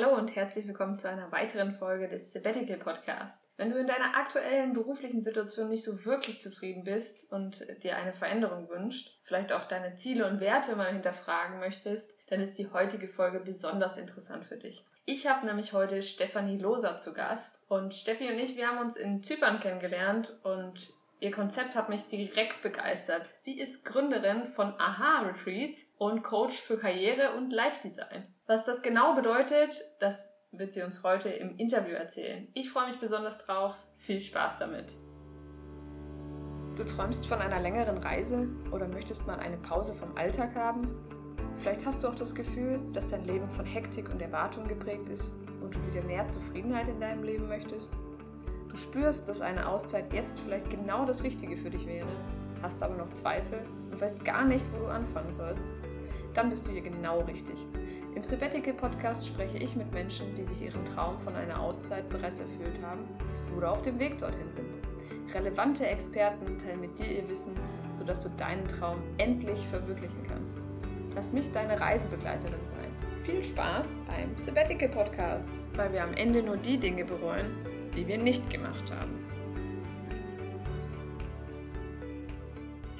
Hallo 0.00 0.14
und 0.14 0.36
herzlich 0.36 0.64
willkommen 0.68 0.96
zu 0.96 1.08
einer 1.08 1.32
weiteren 1.32 1.74
Folge 1.74 2.06
des 2.06 2.30
Sabbatical 2.30 2.76
Podcast. 2.76 3.42
Wenn 3.56 3.72
du 3.72 3.80
in 3.80 3.88
deiner 3.88 4.16
aktuellen 4.16 4.72
beruflichen 4.72 5.24
Situation 5.24 5.70
nicht 5.70 5.82
so 5.82 6.04
wirklich 6.04 6.38
zufrieden 6.38 6.84
bist 6.84 7.32
und 7.32 7.66
dir 7.82 7.96
eine 7.96 8.12
Veränderung 8.12 8.68
wünscht, 8.68 9.18
vielleicht 9.24 9.52
auch 9.52 9.64
deine 9.64 9.96
Ziele 9.96 10.28
und 10.28 10.38
Werte 10.38 10.76
mal 10.76 10.92
hinterfragen 10.92 11.58
möchtest, 11.58 12.14
dann 12.28 12.40
ist 12.40 12.58
die 12.58 12.70
heutige 12.70 13.08
Folge 13.08 13.40
besonders 13.40 13.96
interessant 13.96 14.44
für 14.44 14.56
dich. 14.56 14.84
Ich 15.04 15.26
habe 15.26 15.44
nämlich 15.44 15.72
heute 15.72 16.04
Stefanie 16.04 16.58
Loser 16.58 16.98
zu 16.98 17.12
Gast 17.12 17.60
und 17.66 17.92
Steffi 17.92 18.30
und 18.30 18.38
ich, 18.38 18.56
wir 18.56 18.68
haben 18.68 18.78
uns 18.78 18.94
in 18.94 19.24
Zypern 19.24 19.58
kennengelernt 19.58 20.38
und 20.44 20.92
Ihr 21.20 21.32
Konzept 21.32 21.74
hat 21.74 21.88
mich 21.88 22.06
direkt 22.06 22.62
begeistert. 22.62 23.28
Sie 23.40 23.58
ist 23.58 23.84
Gründerin 23.84 24.46
von 24.54 24.72
Aha 24.78 25.22
Retreats 25.22 25.82
und 25.96 26.22
Coach 26.22 26.54
für 26.60 26.78
Karriere 26.78 27.36
und 27.36 27.52
Life 27.52 27.80
Design. 27.82 28.32
Was 28.46 28.62
das 28.64 28.82
genau 28.82 29.16
bedeutet, 29.16 29.82
das 29.98 30.30
wird 30.52 30.72
sie 30.72 30.82
uns 30.82 31.02
heute 31.02 31.28
im 31.28 31.56
Interview 31.56 31.94
erzählen. 31.94 32.46
Ich 32.54 32.70
freue 32.70 32.90
mich 32.90 33.00
besonders 33.00 33.38
drauf. 33.38 33.74
Viel 33.96 34.20
Spaß 34.20 34.58
damit. 34.58 34.94
Du 36.76 36.84
träumst 36.84 37.26
von 37.26 37.40
einer 37.40 37.58
längeren 37.58 37.98
Reise 37.98 38.48
oder 38.70 38.86
möchtest 38.86 39.26
mal 39.26 39.40
eine 39.40 39.56
Pause 39.56 39.94
vom 39.94 40.16
Alltag 40.16 40.54
haben? 40.54 40.88
Vielleicht 41.56 41.84
hast 41.84 42.04
du 42.04 42.08
auch 42.08 42.14
das 42.14 42.32
Gefühl, 42.32 42.80
dass 42.92 43.08
dein 43.08 43.24
Leben 43.24 43.50
von 43.50 43.66
Hektik 43.66 44.08
und 44.08 44.22
Erwartung 44.22 44.68
geprägt 44.68 45.08
ist 45.08 45.32
und 45.60 45.74
du 45.74 45.84
wieder 45.88 46.02
mehr 46.02 46.28
Zufriedenheit 46.28 46.86
in 46.86 47.00
deinem 47.00 47.24
Leben 47.24 47.48
möchtest? 47.48 47.92
Spürst, 48.78 49.28
dass 49.28 49.40
eine 49.40 49.68
Auszeit 49.68 50.12
jetzt 50.12 50.38
vielleicht 50.40 50.70
genau 50.70 51.04
das 51.04 51.24
Richtige 51.24 51.56
für 51.56 51.70
dich 51.70 51.86
wäre, 51.86 52.08
hast 52.62 52.82
aber 52.82 52.94
noch 52.94 53.10
Zweifel 53.10 53.60
und 53.90 54.00
weißt 54.00 54.24
gar 54.24 54.44
nicht, 54.44 54.64
wo 54.72 54.84
du 54.84 54.86
anfangen 54.86 55.32
sollst. 55.32 55.70
Dann 56.34 56.50
bist 56.50 56.66
du 56.66 56.70
hier 56.70 56.82
genau 56.82 57.20
richtig. 57.22 57.66
Im 58.14 58.22
Sabbatical 58.22 58.74
Podcast 58.74 59.26
spreche 59.26 59.58
ich 59.58 59.74
mit 59.74 59.92
Menschen, 59.92 60.34
die 60.34 60.44
sich 60.44 60.62
ihren 60.62 60.84
Traum 60.84 61.18
von 61.20 61.34
einer 61.34 61.60
Auszeit 61.60 62.08
bereits 62.08 62.40
erfüllt 62.40 62.80
haben 62.82 63.04
oder 63.56 63.72
auf 63.72 63.82
dem 63.82 63.98
Weg 63.98 64.18
dorthin 64.18 64.50
sind. 64.50 64.76
Relevante 65.34 65.86
Experten 65.86 66.56
teilen 66.58 66.80
mit 66.80 66.98
dir 66.98 67.06
ihr 67.06 67.28
Wissen, 67.28 67.54
sodass 67.92 68.22
du 68.22 68.28
deinen 68.30 68.66
Traum 68.68 68.98
endlich 69.18 69.66
verwirklichen 69.68 70.22
kannst. 70.28 70.64
Lass 71.14 71.32
mich 71.32 71.50
deine 71.52 71.80
Reisebegleiterin 71.80 72.64
sein. 72.64 73.22
Viel 73.22 73.42
Spaß 73.42 73.88
beim 74.06 74.36
Sabbatical 74.36 74.88
Podcast, 74.88 75.48
weil 75.74 75.92
wir 75.92 76.04
am 76.04 76.14
Ende 76.14 76.42
nur 76.42 76.56
die 76.56 76.78
Dinge 76.78 77.04
bereuen, 77.04 77.46
die 77.94 78.06
wir 78.06 78.18
nicht 78.18 78.48
gemacht 78.50 78.90
haben. 78.90 79.24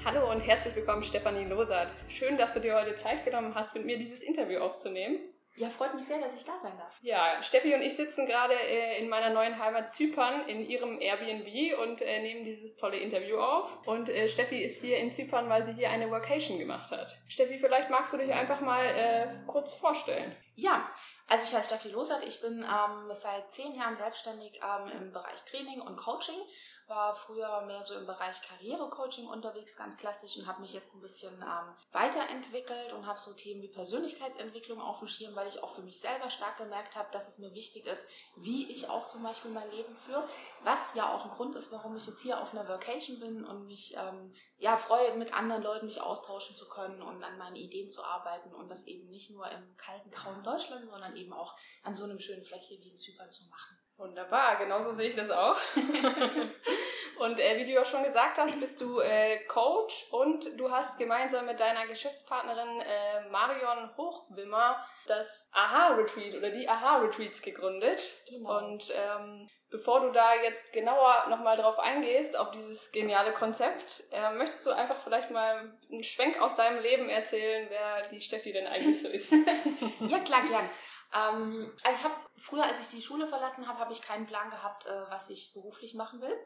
Hallo 0.05 0.31
und 0.31 0.41
herzlich 0.41 0.75
willkommen, 0.75 1.03
Stefanie 1.03 1.45
Losert. 1.45 1.91
Schön, 2.09 2.39
dass 2.39 2.55
du 2.55 2.61
dir 2.61 2.75
heute 2.75 2.97
Zeit 2.97 3.25
genommen 3.25 3.55
hast, 3.55 3.75
mit 3.75 3.85
mir 3.85 3.99
dieses 3.99 4.23
Interview 4.23 4.61
aufzunehmen. 4.61 5.19
Ja, 5.59 5.71
freut 5.71 5.95
mich 5.95 6.05
sehr, 6.05 6.21
dass 6.21 6.37
ich 6.37 6.45
da 6.45 6.57
sein 6.57 6.73
darf. 6.79 6.97
Ja, 7.03 7.43
Steffi 7.43 7.75
und 7.75 7.83
ich 7.83 7.97
sitzen 7.97 8.27
gerade 8.27 8.55
äh, 8.55 9.01
in 9.01 9.09
meiner 9.09 9.31
neuen 9.31 9.59
Heimat 9.59 9.91
Zypern 9.93 10.49
in 10.49 10.65
ihrem 10.69 11.01
Airbnb 11.01 11.79
und 11.83 12.01
äh, 12.01 12.23
nehmen 12.23 12.45
dieses 12.45 12.77
tolle 12.77 12.99
Interview 12.99 13.39
auf. 13.39 13.87
Und 13.87 14.09
äh, 14.09 14.29
Steffi 14.29 14.63
ist 14.63 14.81
hier 14.81 14.99
in 14.99 15.11
Zypern, 15.11 15.49
weil 15.49 15.67
sie 15.67 15.73
hier 15.73 15.91
eine 15.91 16.11
Workation 16.11 16.61
gemacht 16.61 16.93
hat. 16.93 17.19
Steffi, 17.27 17.59
vielleicht 17.59 17.91
magst 17.91 18.13
du 18.13 18.19
dich 18.19 18.33
einfach 18.33 18.61
mal 18.61 19.43
kurz 19.47 19.75
vorstellen. 19.75 20.35
Ja, 20.55 20.89
also 21.29 21.45
ich 21.45 21.55
heiße 21.55 21.69
Steffi 21.69 21.91
Losert, 21.91 22.25
ich 22.25 22.41
bin 22.41 22.65
ähm, 22.65 23.13
seit 23.13 23.53
zehn 23.53 23.75
Jahren 23.75 23.97
selbstständig 23.97 24.61
ähm, 24.63 24.91
im 24.93 25.13
Bereich 25.13 25.45
Training 25.45 25.81
und 25.81 25.97
Coaching 25.97 26.41
war 26.89 27.15
früher 27.15 27.63
mehr 27.63 27.83
so 27.83 27.95
im 27.95 28.07
Bereich 28.07 28.41
Karrierecoaching 28.43 29.27
unterwegs, 29.27 29.77
ganz 29.77 29.97
klassisch, 29.97 30.37
und 30.37 30.47
habe 30.47 30.63
mich 30.63 30.73
jetzt 30.73 30.95
ein 30.95 31.03
bisschen 31.03 31.35
ähm, 31.35 31.75
weiterentwickelt 31.93 32.93
und 32.93 33.07
habe 33.07 33.19
so 33.19 33.35
Themen 33.35 33.63
wie 33.63 33.69
Persönlichkeitsentwicklung 33.69 34.81
auf 34.81 34.99
dem 34.99 35.09
Schirm, 35.09 35.37
weil 35.37 35.49
ich 35.49 35.63
auch 35.63 35.73
für 35.73 35.83
mich 35.83 36.01
selber 36.01 36.31
stark 36.31 36.57
gemerkt 36.57 36.97
habe, 36.97 37.11
dass 37.13 37.29
es 37.29 37.39
mir 37.39 37.53
wichtig 37.53 37.87
ist, 37.87 38.11
wie 38.37 38.71
ich 38.71 38.89
auch 38.89 39.07
zum 39.07 39.23
Beispiel 39.23 39.51
mein 39.51 39.71
Leben 39.71 39.95
führe. 39.97 40.27
Was 40.63 40.95
ja 40.95 41.15
auch 41.15 41.25
ein 41.25 41.31
Grund 41.33 41.55
ist, 41.57 41.71
warum 41.71 41.97
ich 41.97 42.07
jetzt 42.07 42.23
hier 42.23 42.41
auf 42.41 42.53
einer 42.53 42.69
Vacation 42.69 43.21
bin 43.21 43.45
und 43.45 43.67
mich 43.67 43.95
ähm, 43.97 44.35
ja, 44.57 44.77
freue, 44.77 45.17
mit 45.17 45.33
anderen 45.33 45.63
Leuten 45.63 45.87
mich 45.87 46.01
austauschen 46.01 46.57
zu 46.57 46.69
können 46.69 47.03
und 47.03 47.23
an 47.23 47.39
meinen 47.39 47.57
Ideen 47.57 47.89
zu 47.89 48.03
arbeiten 48.03 48.55
und 48.55 48.69
das 48.69 48.87
eben 48.87 49.09
nicht 49.09 49.31
nur 49.31 49.49
im 49.51 49.77
kalten, 49.77 50.11
grauen 50.11 50.43
Deutschland, 50.43 50.89
sondern 50.91 51.17
eben 51.17 51.33
auch 51.33 51.57
an 51.83 51.95
so 51.95 52.05
einem 52.05 52.19
schönen 52.19 52.45
Fleck 52.45 52.63
hier 52.63 52.81
wie 52.81 52.91
in 52.91 52.99
Zypern 52.99 53.31
zu 53.31 53.45
machen. 53.49 53.78
Wunderbar, 53.99 54.57
genauso 54.59 54.93
sehe 54.93 55.09
ich 55.09 55.17
das 55.17 55.29
auch. 55.29 55.57
und 57.19 57.41
äh, 57.41 57.59
wie 57.59 57.65
du 57.65 57.73
ja 57.73 57.85
schon 57.85 58.05
gesagt 58.05 58.39
hast, 58.39 58.61
bist 58.61 58.81
du 58.81 59.01
äh, 59.01 59.39
Coach 59.47 60.07
und 60.13 60.57
du 60.57 60.71
hast 60.71 60.99
gemeinsam 60.99 61.47
mit 61.47 61.59
deiner 61.59 61.85
Geschäftspartnerin 61.89 62.81
äh, 62.81 63.29
Marion 63.29 63.91
Hochwimmer 63.97 64.87
das 65.09 65.51
Aha-Retreat 65.53 66.37
oder 66.37 66.51
die 66.51 66.69
Aha-Retreats 66.69 67.43
gegründet. 67.43 68.01
Genau. 68.31 68.59
Und 68.59 68.89
ähm, 68.95 69.49
bevor 69.69 70.01
du 70.01 70.13
da 70.13 70.37
jetzt 70.45 70.73
genauer 70.73 71.27
nochmal 71.29 71.57
drauf 71.57 71.81
eingehst, 71.81 72.37
auf 72.37 72.53
dieses 72.53 72.93
geniale 72.93 73.33
Konzept, 73.33 74.05
äh, 74.13 74.31
möchtest 74.35 74.65
du 74.65 74.71
einfach 74.71 75.03
vielleicht 75.03 75.33
mal 75.33 75.73
einen 75.91 76.05
Schwenk 76.05 76.41
aus 76.41 76.55
deinem 76.55 76.81
Leben 76.81 77.09
erzählen, 77.09 77.67
wer 77.69 78.09
die 78.11 78.21
Steffi 78.21 78.53
denn 78.53 78.69
eigentlich 78.69 79.03
so 79.03 79.09
ist? 79.09 79.33
ja, 80.07 80.21
klar, 80.21 80.43
gern. 80.47 80.71
Ähm, 81.15 81.73
also 81.85 81.99
ich 81.99 82.05
habe 82.05 82.15
früher, 82.37 82.65
als 82.65 82.81
ich 82.81 82.89
die 82.89 83.03
Schule 83.03 83.27
verlassen 83.27 83.67
habe, 83.67 83.79
habe 83.79 83.93
ich 83.93 84.03
keinen 84.03 84.27
Plan 84.27 84.51
gehabt, 84.51 84.87
äh, 84.87 85.11
was 85.11 85.31
ich 85.31 85.53
beruflich 85.55 85.95
machen 85.95 86.21
will 86.21 86.37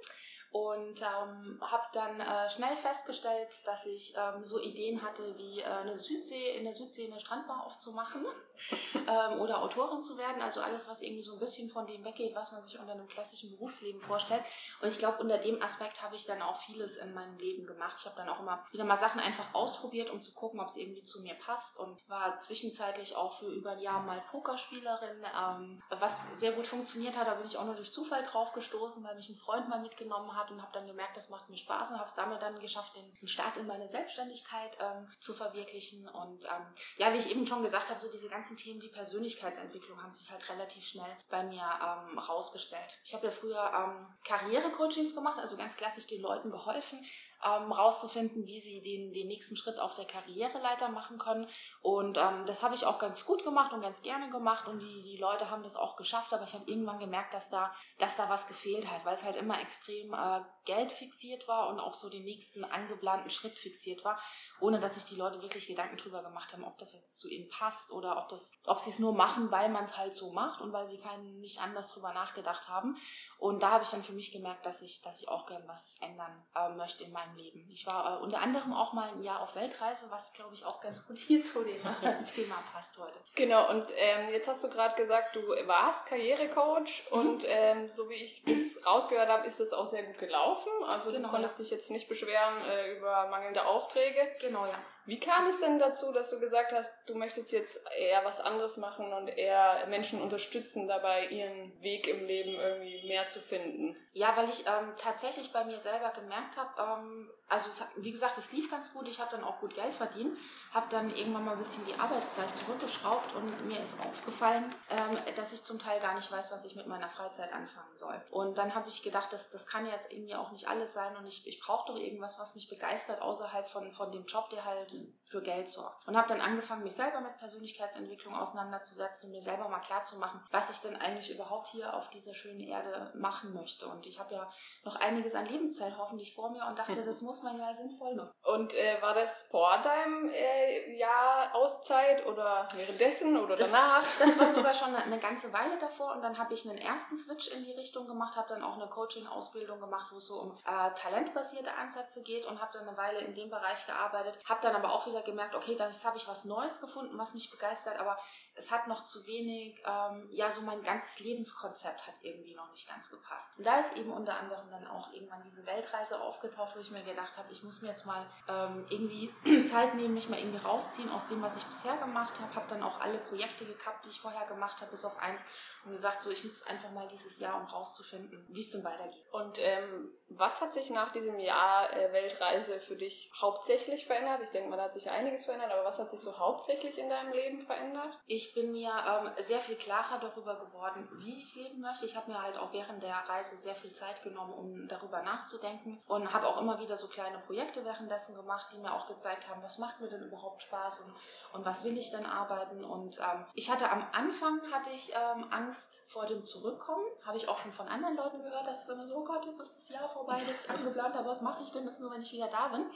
und 0.53 1.01
ähm, 1.01 1.59
habe 1.63 1.85
dann 1.95 2.21
äh, 2.21 2.51
schnell 2.51 2.77
festgestellt, 2.77 3.49
dass 3.65 3.87
ich 3.87 4.15
ähm, 4.17 4.45
so 4.45 4.61
Ideen 4.61 5.01
hatte, 5.01 5.35
wie 5.39 5.61
äh, 5.61 5.65
eine 5.65 5.97
Südsee, 5.97 6.59
in 6.59 6.65
der 6.65 6.75
Südsee 6.75 7.11
eine 7.11 7.19
Strandbar 7.21 7.65
aufzumachen 7.65 8.27
ähm, 8.95 9.41
oder 9.41 9.63
Autorin 9.63 10.03
zu 10.03 10.19
werden. 10.19 10.43
Also 10.43 10.61
alles, 10.61 10.87
was 10.89 11.01
irgendwie 11.01 11.23
so 11.23 11.33
ein 11.33 11.41
bisschen 11.41 11.71
von 11.71 11.87
dem 11.87 12.05
weggeht, 12.05 12.35
was 12.35 12.53
man 12.53 12.63
sich 12.63 12.79
unter 12.79 12.93
einem 12.93 13.09
klassischen 13.09 13.51
Berufsleben 13.53 14.03
vorstellt. 14.03 14.45
Und 14.83 14.89
ich 14.89 14.99
glaube, 14.99 15.23
unter 15.23 15.39
dem 15.39 15.63
Aspekt 15.63 16.03
habe 16.03 16.17
ich 16.17 16.27
dann 16.27 16.43
auch 16.43 16.61
vieles 16.61 16.99
in 16.99 17.15
meinem 17.15 17.39
Leben 17.39 17.67
gemacht. 17.67 17.97
Ich 17.99 18.05
habe 18.05 18.17
dann 18.17 18.29
auch 18.29 18.41
immer 18.41 18.63
wieder 18.73 18.85
mal 18.85 18.97
Sachen 18.97 19.21
einfach 19.21 19.55
ausprobiert, 19.55 20.11
um 20.11 20.21
zu 20.21 20.35
gucken, 20.35 20.61
ob 20.61 20.69
es 20.69 20.77
irgendwie 20.77 21.03
zu 21.03 21.23
mir 21.23 21.35
passt 21.35 21.79
und 21.79 21.99
war 22.11 22.39
zwischenzeitlich 22.41 23.17
auch 23.17 23.39
für 23.39 23.47
über 23.47 23.71
ein 23.71 23.79
Jahr 23.79 24.03
mal 24.03 24.23
Pokerspielerin, 24.31 25.25
ähm, 25.35 25.83
was 25.89 26.39
sehr 26.39 26.53
gut 26.53 26.67
funktioniert 26.67 27.17
hat. 27.17 27.27
Da 27.27 27.37
bin 27.37 27.47
ich 27.47 27.57
auch 27.57 27.65
nur 27.65 27.75
durch 27.75 27.91
Zufall 27.91 28.23
drauf 28.25 28.53
gestoßen, 28.53 29.03
weil 29.03 29.17
mich 29.17 29.31
ein 29.31 29.37
Freund 29.37 29.71
mal 29.71 29.81
mitgenommen 29.81 30.37
hat 30.37 30.42
hat 30.43 30.51
und 30.51 30.61
habe 30.61 30.73
dann 30.73 30.87
gemerkt, 30.87 31.17
das 31.17 31.29
macht 31.29 31.49
mir 31.49 31.57
Spaß 31.57 31.91
und 31.91 31.99
habe 31.99 32.09
es 32.09 32.15
damit 32.15 32.43
dann 32.43 32.59
geschafft, 32.61 32.95
den, 32.97 33.29
Start 33.29 33.57
in 33.57 33.67
meine 33.67 33.89
Selbstständigkeit 33.89 34.77
ähm, 34.81 35.09
zu 35.21 35.35
verwirklichen. 35.35 36.09
Und 36.09 36.45
ähm, 36.45 36.67
ja, 36.97 37.13
wie 37.13 37.19
ich 37.19 37.31
eben 37.31 37.47
schon 37.47 37.63
gesagt 37.63 37.89
habe, 37.89 37.99
so 37.99 38.11
diese 38.11 38.29
ganzen 38.29 38.57
Themen 38.57 38.83
wie 38.83 38.89
Persönlichkeitsentwicklung 38.89 40.03
haben 40.03 40.13
sich 40.13 40.31
halt 40.31 40.47
relativ 40.49 40.85
schnell 40.85 41.17
bei 41.31 41.45
mir 41.45 41.63
ähm, 41.63 42.19
rausgestellt. 42.19 42.99
Ich 43.05 43.15
habe 43.15 43.27
ja 43.27 43.31
früher 43.31 43.73
ähm, 43.75 44.07
Karrierecoachings 44.25 45.15
gemacht, 45.15 45.39
also 45.39 45.57
ganz 45.57 45.77
klassisch 45.77 46.07
den 46.09 46.21
Leuten 46.21 46.51
geholfen, 46.51 47.05
ähm, 47.45 47.73
rauszufinden, 47.73 48.47
wie 48.47 48.61
sie 48.61 48.81
den, 48.81 49.13
den 49.13 49.29
nächsten 49.29 49.57
Schritt 49.57 49.79
auf 49.79 49.95
der 49.95 50.05
Karriereleiter 50.05 50.89
machen 50.89 51.19
können. 51.19 51.47
Und 51.81 52.19
ähm, 52.19 52.47
das 52.47 52.63
habe 52.63 52.75
ich 52.75 52.85
auch 52.85 52.99
ganz 52.99 53.25
gut 53.25 53.45
gemacht 53.45 53.73
und 53.73 53.83
ganz 53.83 54.03
gerne 54.03 54.31
gemacht 54.31 54.69
und 54.69 54.81
die, 54.81 55.03
die 55.03 55.17
Leute 55.17 55.51
haben 55.51 55.63
das 55.63 55.77
auch 55.77 55.97
geschafft, 55.97 56.33
aber 56.33 56.45
ich 56.45 56.55
habe 56.55 56.71
irgendwann 56.71 56.99
gemerkt, 56.99 57.35
dass 57.35 57.51
da, 57.51 57.75
dass 57.99 58.17
da 58.17 58.29
was 58.29 58.47
gefehlt 58.47 58.91
hat, 58.91 59.05
weil 59.05 59.15
es 59.15 59.25
halt 59.25 59.37
immer 59.37 59.61
extrem 59.61 60.15
äh, 60.15 60.41
Geld 60.65 60.93
fixiert 60.93 61.49
war 61.49 61.69
und 61.69 61.81
auch 61.81 61.95
so 61.95 62.09
den 62.09 62.25
nächsten 62.25 62.65
angeplanten 62.65 63.31
Schritt 63.31 63.59
fixiert 63.59 64.05
war, 64.05 64.19
ohne 64.63 64.81
dass 64.81 64.95
sich 64.95 65.05
die 65.05 65.17
Leute 65.17 65.43
wirklich 65.43 65.67
Gedanken 65.67 65.97
drüber 65.97 66.23
gemacht 66.23 66.53
haben, 66.53 66.65
ob 66.65 66.79
das 66.79 66.93
jetzt 66.93 67.19
zu 67.19 67.29
ihnen 67.29 67.49
passt 67.49 67.91
oder 67.91 68.17
ob, 68.17 68.29
das, 68.29 68.53
ob 68.67 68.79
sie 68.79 68.91
es 68.91 68.99
nur 68.99 69.13
machen, 69.13 69.51
weil 69.51 69.69
man 69.69 69.85
es 69.85 69.97
halt 69.99 70.15
so 70.15 70.33
macht 70.33 70.61
und 70.61 70.73
weil 70.73 70.87
sie 70.87 70.99
keinen, 70.99 71.41
nicht 71.41 71.61
anders 71.61 71.93
drüber 71.93 72.13
nachgedacht 72.13 72.69
haben. 72.69 72.97
Und 73.39 73.63
da 73.63 73.73
habe 73.73 73.83
ich 73.83 73.91
dann 73.91 74.05
für 74.05 74.13
mich 74.13 74.31
gemerkt, 74.31 74.65
dass 74.65 74.81
ich, 74.83 75.03
dass 75.03 75.21
ich 75.21 75.29
auch 75.29 75.47
gern 75.47 75.67
was 75.67 75.97
ändern 76.01 76.31
äh, 76.55 76.69
möchte 76.71 77.03
in 77.03 77.13
meinem 77.13 77.37
Leben. 77.37 77.69
Ich 77.71 77.87
war 77.87 78.21
äh, 78.21 78.23
unter 78.23 78.41
anderem 78.41 78.73
auch 78.73 78.93
mal 78.93 79.09
ein 79.09 79.23
Jahr 79.23 79.41
auf 79.41 79.57
Weltreise, 79.57 80.11
was 80.11 80.33
glaube 80.33 80.55
ich 80.55 80.65
auch 80.65 80.81
ganz 80.81 81.07
gut 81.09 81.19
hier 81.19 81.43
zu 81.43 81.65
dem 81.65 81.83
Thema 82.35 82.63
passt 82.73 82.97
heute. 82.99 83.19
Genau, 83.35 83.69
und 83.69 83.87
ähm, 83.97 84.31
jetzt 84.31 84.47
hast 84.47 84.63
du 84.63 84.71
gerade 84.71 84.95
gesagt, 84.95 85.35
du 85.35 85.41
warst 85.67 86.07
Karrierecoach 86.07 87.11
mhm. 87.11 87.19
und 87.19 87.43
ähm, 87.47 87.89
so 87.89 88.09
wie 88.09 88.15
ich 88.15 88.45
das 88.45 88.87
rausgehört 88.87 89.29
habe, 89.29 89.47
ist 89.47 89.59
das 89.59 89.73
auch 89.73 89.87
sehr 89.87 90.05
gut 90.05 90.19
gelaufen. 90.19 90.71
Also 90.87 91.11
genau, 91.11 91.29
du 91.29 91.33
konntest 91.33 91.59
ja. 91.59 91.65
dich 91.65 91.73
jetzt 91.73 91.91
nicht 91.91 92.09
beschweren 92.09 92.63
äh, 92.69 92.97
über 92.97 93.27
mangelnde 93.29 93.65
Aufträge. 93.65 94.21
Genau, 94.41 94.52
ja. 94.53 94.79
Wie 95.05 95.19
kam 95.19 95.47
es 95.47 95.59
denn 95.59 95.79
dazu, 95.79 96.13
dass 96.13 96.31
du 96.31 96.39
gesagt 96.39 96.73
hast, 96.73 96.93
du 97.07 97.15
möchtest 97.17 97.51
jetzt 97.51 97.81
eher 97.99 98.25
was 98.25 98.41
anderes 98.41 98.77
machen 98.77 99.13
und 99.13 99.29
eher 99.29 99.87
Menschen 99.89 100.23
unterstützen, 100.23 100.87
dabei 100.87 101.27
ihren 101.27 101.81
Weg 101.83 102.07
im 102.07 102.25
Leben 102.25 102.55
irgendwie 102.55 103.07
mehr 103.09 103.27
zu 103.27 103.41
finden? 103.41 103.97
Ja, 104.13 104.37
weil 104.37 104.49
ich 104.49 104.67
ähm, 104.67 104.93
tatsächlich 104.99 105.53
bei 105.53 105.65
mir 105.65 105.81
selber 105.81 106.11
gemerkt 106.11 106.57
habe, 106.57 106.71
ähm, 106.81 107.31
also 107.49 107.71
es, 107.71 107.85
wie 107.97 108.13
gesagt, 108.13 108.39
es 108.39 108.53
lief 108.53 108.71
ganz 108.71 108.93
gut, 108.93 109.09
ich 109.09 109.19
habe 109.21 109.31
dann 109.31 109.45
auch 109.45 109.59
gut 109.59 109.75
Geld 109.75 109.95
verdient, 109.95 110.39
habe 110.73 110.87
dann 110.91 111.15
irgendwann 111.15 111.45
mal 111.45 111.53
ein 111.53 111.59
bisschen 111.59 111.85
die 111.87 111.99
Arbeitszeit 111.99 112.55
zurückgeschraubt 112.55 113.35
und 113.35 113.67
mir 113.67 113.81
ist 113.81 114.01
aufgefallen, 114.01 114.75
ähm, 114.91 115.35
dass 115.35 115.53
ich 115.53 115.63
zum 115.63 115.79
Teil 115.79 116.01
gar 116.01 116.15
nicht 116.15 116.31
weiß, 116.31 116.53
was 116.53 116.65
ich 116.65 116.77
mit 116.77 116.87
meiner 116.87 117.09
Freizeit 117.09 117.53
anfangen 117.53 117.97
soll. 117.97 118.21
Und 118.31 118.57
dann 118.57 118.75
habe 118.75 118.89
ich 118.89 119.03
gedacht, 119.03 119.33
das, 119.33 119.51
das 119.51 119.67
kann 119.67 119.87
jetzt 119.87 120.13
irgendwie 120.13 120.35
auch 120.35 120.53
nicht 120.53 120.69
alles 120.69 120.93
sein 120.93 121.17
und 121.17 121.27
ich, 121.27 121.47
ich 121.47 121.61
brauche 121.61 121.93
doch 121.93 121.99
irgendwas, 121.99 122.39
was 122.39 122.55
mich 122.55 122.69
begeistert 122.69 123.21
außerhalb 123.21 123.67
von, 123.67 123.93
von 123.93 124.13
dem 124.13 124.27
Job, 124.27 124.49
der 124.51 124.65
halt 124.65 124.92
für 125.33 125.43
Geld 125.43 125.69
sorgt. 125.69 126.07
Und 126.07 126.17
habe 126.17 126.29
dann 126.29 126.41
angefangen, 126.41 126.85
mich 126.85 126.95
selber 126.95 127.21
mit 127.21 127.37
Persönlichkeitsentwicklung 127.39 128.35
auseinanderzusetzen 128.35 129.29
und 129.29 129.33
mir 129.33 129.43
selber 129.43 129.69
mal 129.69 129.81
klarzumachen, 129.81 130.41
was 130.51 130.71
ich 130.71 130.81
denn 130.81 130.95
eigentlich 130.97 131.31
überhaupt 131.31 131.69
hier 131.69 131.95
auf 131.95 132.11
dieser 132.11 132.35
schönen 132.35 132.61
Erde 132.61 133.11
machen 133.15 133.55
möchte. 133.55 133.87
Und 133.89 134.07
ich 134.07 134.19
habe 134.19 134.35
ja 134.35 134.51
noch 134.85 134.97
einiges 134.97 135.35
an 135.35 135.47
Lebenszeit 135.47 135.97
hoffentlich 135.97 136.35
vor 136.35 136.51
mir 136.51 136.67
und 136.67 136.79
dachte, 136.79 137.03
das 137.03 137.23
muss 137.23 137.43
man 137.43 137.59
ja 137.59 137.73
sinnvoll 137.73 138.15
nutzen. 138.15 138.35
Und 138.45 138.75
äh, 138.75 139.01
war 139.01 139.15
das 139.15 139.45
vor 139.51 139.81
deinem 139.83 140.31
äh, 140.31 140.99
Jahr 140.99 141.55
Auszeit 141.55 142.27
oder 142.27 142.69
währenddessen 142.75 143.37
oder 143.39 143.57
das, 143.57 143.71
danach? 143.71 144.05
Das 144.19 144.39
war 144.39 144.51
sogar 144.51 144.75
schon 144.75 144.95
eine 144.95 145.19
ganze 145.19 145.53
Weile 145.53 145.79
davor 145.79 146.15
und 146.15 146.23
dann 146.23 146.39
habe 146.39 146.53
ich 146.55 146.69
einen 146.69 146.79
ersten 146.79 147.17
Switch 147.17 147.49
in 147.49 147.65
die 147.65 147.73
Richtung 147.73 148.07
gemacht, 148.07 148.37
habe 148.37 148.49
dann 148.49 148.63
auch 148.63 148.75
eine 148.75 148.89
Coaching-Ausbildung 148.89 149.81
gemacht, 149.81 150.13
wo 150.13 150.17
es 150.17 150.27
so 150.27 150.41
um 150.41 150.59
äh, 150.67 150.91
talentbasierte 150.95 151.73
Ansätze 151.73 152.23
geht 152.23 152.47
und 152.47 152.61
habe 152.61 152.73
dann 152.75 152.87
eine 152.87 152.97
Weile 152.97 153.21
in 153.21 153.35
dem 153.35 153.51
Bereich 153.51 153.87
gearbeitet, 153.87 154.39
habe 154.45 154.61
dann 154.63 154.77
aber 154.83 154.95
auch 154.95 155.07
wieder 155.07 155.23
gemerkt, 155.23 155.55
okay, 155.55 155.77
dann 155.77 155.93
habe 156.05 156.19
ich 156.19 156.27
was 156.27 156.45
Neues 156.45 156.81
gefunden, 156.81 157.17
was 157.19 157.35
mich 157.35 157.51
begeistert, 157.51 157.99
aber 157.99 158.19
es 158.55 158.71
hat 158.71 158.87
noch 158.87 159.05
zu 159.05 159.27
wenig, 159.27 159.83
ähm, 159.87 160.29
ja, 160.31 160.51
so 160.51 160.63
mein 160.63 160.83
ganzes 160.83 161.21
Lebenskonzept 161.21 162.07
hat 162.07 162.15
irgendwie 162.23 162.55
noch 162.55 162.71
nicht 162.73 162.89
ganz 162.89 163.11
gepasst. 163.11 163.59
Und 163.59 163.67
da 163.67 163.79
ist 163.79 163.97
eben 163.97 164.13
unter 164.13 164.37
anderem 164.37 164.69
dann 164.71 164.87
auch 164.87 165.13
irgendwann 165.13 165.43
diese 165.45 165.65
Weltreise 165.67 166.21
aufgetaucht, 166.21 166.77
wo 166.77 166.81
ich 166.81 166.91
mir 166.91 167.03
gedacht 167.03 167.37
habe, 167.37 167.51
ich 167.51 167.63
muss 167.63 167.81
mir 167.81 167.89
jetzt 167.89 168.07
mal 168.07 168.27
ähm, 168.49 168.87
irgendwie 168.91 169.33
Zeit 169.65 169.95
nehmen, 169.95 170.15
mich 170.15 170.29
mal 170.29 170.39
irgendwie 170.39 170.65
rausziehen 170.65 171.11
aus 171.11 171.29
dem, 171.29 171.41
was 171.43 171.57
ich 171.57 171.65
bisher 171.65 171.97
gemacht 171.97 172.39
habe. 172.41 172.55
Habe 172.55 172.69
dann 172.69 172.83
auch 172.83 173.01
alle 173.01 173.19
Projekte 173.19 173.65
gekappt, 173.65 174.05
die 174.05 174.11
ich 174.11 174.21
vorher 174.21 174.47
gemacht 174.47 174.81
habe, 174.81 174.91
bis 174.91 175.05
auf 175.05 175.19
eins 175.19 175.45
und 175.85 175.93
gesagt, 175.93 176.23
so 176.23 176.31
ich 176.31 176.45
nutze 176.45 176.67
einfach 176.67 176.91
mal 176.93 177.09
dieses 177.09 177.39
Jahr, 177.39 177.61
um 177.61 177.67
rauszufinden, 177.67 178.45
wie 178.49 178.61
es 178.61 178.71
denn 178.71 178.85
weitergeht. 178.85 179.25
Und 179.33 179.59
ähm, 179.59 180.13
was 180.29 180.61
hat 180.61 180.73
sich 180.73 180.91
nach 180.91 181.13
diesem 181.13 181.39
Jahr 181.39 181.93
äh, 181.93 182.13
Weltreise 182.13 182.81
für 182.81 182.97
dich 182.97 183.31
hauptsächlich 183.41 184.07
verändert? 184.07 184.43
Ich 184.43 184.51
denke 184.51 184.71
mal, 184.71 184.77
da 184.77 184.85
hat 184.85 184.93
sich 184.93 185.11
einiges 185.11 185.45
verändert, 185.45 185.73
aber 185.73 185.85
was 185.85 185.99
hat 185.99 186.11
sich 186.11 186.21
so 186.21 186.39
hauptsächlich 186.39 186.99
in 186.99 187.09
deinem 187.09 187.33
Leben 187.33 187.61
verändert? 187.61 188.19
Ich 188.27 188.42
bin 188.55 188.73
mir 188.73 188.91
ähm, 188.91 189.31
sehr 189.39 189.61
viel 189.61 189.77
klarer 189.77 190.19
darüber 190.19 190.57
geworden, 190.57 191.09
wie 191.19 191.41
ich 191.41 191.55
leben 191.55 191.81
möchte. 191.81 192.07
Ich 192.07 192.17
habe 192.17 192.31
mir 192.31 192.43
halt 192.43 192.57
auch 192.57 192.73
während 192.73 193.03
der 193.03 193.15
Reise 193.15 193.57
sehr 193.57 193.75
viel 193.75 193.93
Zeit 193.93 194.23
genommen, 194.23 194.53
um 194.53 194.89
darüber 194.89 195.23
nachzudenken 195.23 196.03
und 196.07 196.33
habe 196.33 196.47
auch 196.47 196.61
immer 196.61 196.81
wieder 196.81 196.97
so 196.97 197.09
kleine 197.09 197.39
Projekte 197.39 197.85
währenddessen 197.85 198.35
gemacht, 198.35 198.67
die 198.73 198.79
mir 198.79 198.93
auch 198.93 199.07
gezeigt 199.07 199.49
haben, 199.49 199.63
was 199.63 199.79
macht 199.79 200.01
mir 200.01 200.09
denn 200.09 200.23
überhaupt 200.23 200.63
Spaß 200.63 201.01
und 201.01 201.15
und 201.53 201.67
was 201.67 201.85
will 201.85 201.97
ich 201.99 202.11
dann 202.11 202.25
arbeiten. 202.25 202.85
Und 202.85 203.19
ähm, 203.19 203.45
ich 203.55 203.71
hatte 203.71 203.91
am 203.91 204.07
Anfang 204.13 204.61
hatte 204.73 204.91
ich 204.91 205.13
ähm, 205.13 205.47
Angst 205.51 206.03
vor 206.09 206.27
dem 206.27 206.45
Zurückkommen. 206.45 207.05
Habe 207.25 207.37
ich 207.37 207.49
auch 207.49 207.59
schon 207.59 207.73
von 207.73 207.89
anderen 207.89 208.17
Leuten 208.17 208.43
gehört, 208.43 208.67
dass 208.67 208.85
es 208.85 208.89
immer 208.89 209.07
so, 209.07 209.17
oh 209.17 209.25
Gott, 209.25 209.45
jetzt 209.45 209.61
ist 209.61 209.77
das 209.77 209.89
Jahr 209.89 210.09
vorbei, 210.09 210.43
das 210.47 210.65
ich 210.65 210.71
angeplant 210.71 211.15
habe, 211.15 211.29
was 211.29 211.43
mache 211.43 211.63
ich 211.63 211.73
denn 211.73 211.87
das 211.87 212.01
nur, 212.01 212.11
wenn 212.11 212.23
ich 212.23 212.33
wieder 212.33 212.49
da 212.49 212.69
bin? 212.69 212.87